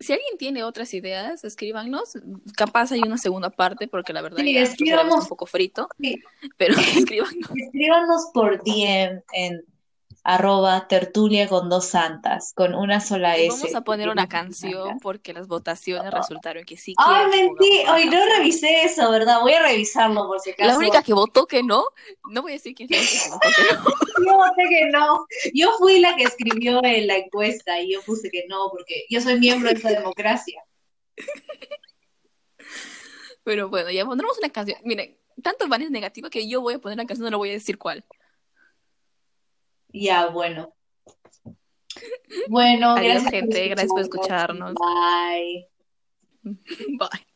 Si 0.00 0.12
alguien 0.12 0.36
tiene 0.38 0.64
otras 0.64 0.92
ideas, 0.92 1.44
escríbanos. 1.44 2.12
Capaz 2.54 2.92
hay 2.92 3.00
una 3.00 3.16
segunda 3.16 3.48
parte, 3.48 3.88
porque 3.88 4.12
la 4.12 4.20
verdad 4.20 4.38
Sí, 4.38 4.52
ya 4.52 4.60
escríbanos. 4.62 5.14
ve 5.14 5.20
un 5.22 5.28
poco 5.28 5.46
frito, 5.46 5.88
Sí, 5.98 6.22
pero 6.58 6.74
escríbanos. 6.94 7.50
escríbanos 7.56 8.26
por 8.34 8.62
DM 8.62 9.22
en 9.32 9.64
arroba 10.28 10.86
tertulia 10.88 11.48
con 11.48 11.70
dos 11.70 11.86
santas, 11.86 12.52
con 12.54 12.74
una 12.74 13.00
sola 13.00 13.38
S. 13.38 13.48
vamos 13.48 13.74
a 13.74 13.80
poner 13.80 14.10
una 14.10 14.28
canción 14.28 14.98
porque 15.00 15.32
las 15.32 15.48
votaciones 15.48 16.12
resultaron 16.12 16.64
que 16.66 16.76
sí 16.76 16.94
Ay, 16.98 17.28
mentí, 17.30 17.80
una 17.82 17.94
hoy 17.94 18.04
no 18.04 18.18
revisé 18.36 18.82
eso, 18.84 19.10
¿verdad? 19.10 19.40
Voy 19.40 19.54
a 19.54 19.62
revisarlo 19.62 20.26
por 20.26 20.38
si 20.40 20.50
acaso. 20.50 20.68
La 20.68 20.76
única 20.76 21.02
que 21.02 21.14
votó 21.14 21.46
que 21.46 21.62
no, 21.62 21.82
no 22.28 22.42
voy 22.42 22.52
a 22.52 22.54
decir 22.56 22.74
quién 22.74 22.90
fue 22.90 22.98
la 22.98 23.06
que 23.06 23.30
votó 23.30 23.48
que 23.56 23.74
no. 23.74 23.84
Yo 24.26 24.36
voté 24.36 24.62
que 24.68 24.90
no. 24.90 25.26
Yo 25.54 25.70
fui 25.78 25.98
la 25.98 26.14
que 26.14 26.24
escribió 26.24 26.84
en 26.84 27.06
la 27.06 27.16
encuesta 27.16 27.80
y 27.80 27.94
yo 27.94 28.02
puse 28.02 28.30
que 28.30 28.44
no, 28.48 28.68
porque 28.70 29.06
yo 29.08 29.22
soy 29.22 29.38
miembro 29.38 29.70
de 29.70 29.76
esta 29.76 29.90
democracia. 29.90 30.62
Pero 33.44 33.70
bueno, 33.70 33.90
ya 33.90 34.04
pondremos 34.04 34.36
una 34.36 34.50
canción. 34.50 34.78
Miren, 34.84 35.16
tanto 35.42 35.68
van 35.68 35.80
es 35.80 35.90
negativa 35.90 36.28
que 36.28 36.46
yo 36.46 36.60
voy 36.60 36.74
a 36.74 36.78
poner 36.80 36.98
la 36.98 37.06
canción, 37.06 37.24
no 37.24 37.30
le 37.30 37.36
voy 37.36 37.48
a 37.50 37.52
decir 37.52 37.78
cuál. 37.78 38.04
Ya, 40.00 40.28
bueno. 40.28 40.72
Bueno, 42.48 42.90
Adiós, 42.90 43.22
gracias 43.22 43.30
gente, 43.32 43.68
gracias 43.68 43.90
por 43.90 44.00
escucharnos. 44.00 44.74
Bye. 44.74 45.66
Bye. 46.98 47.28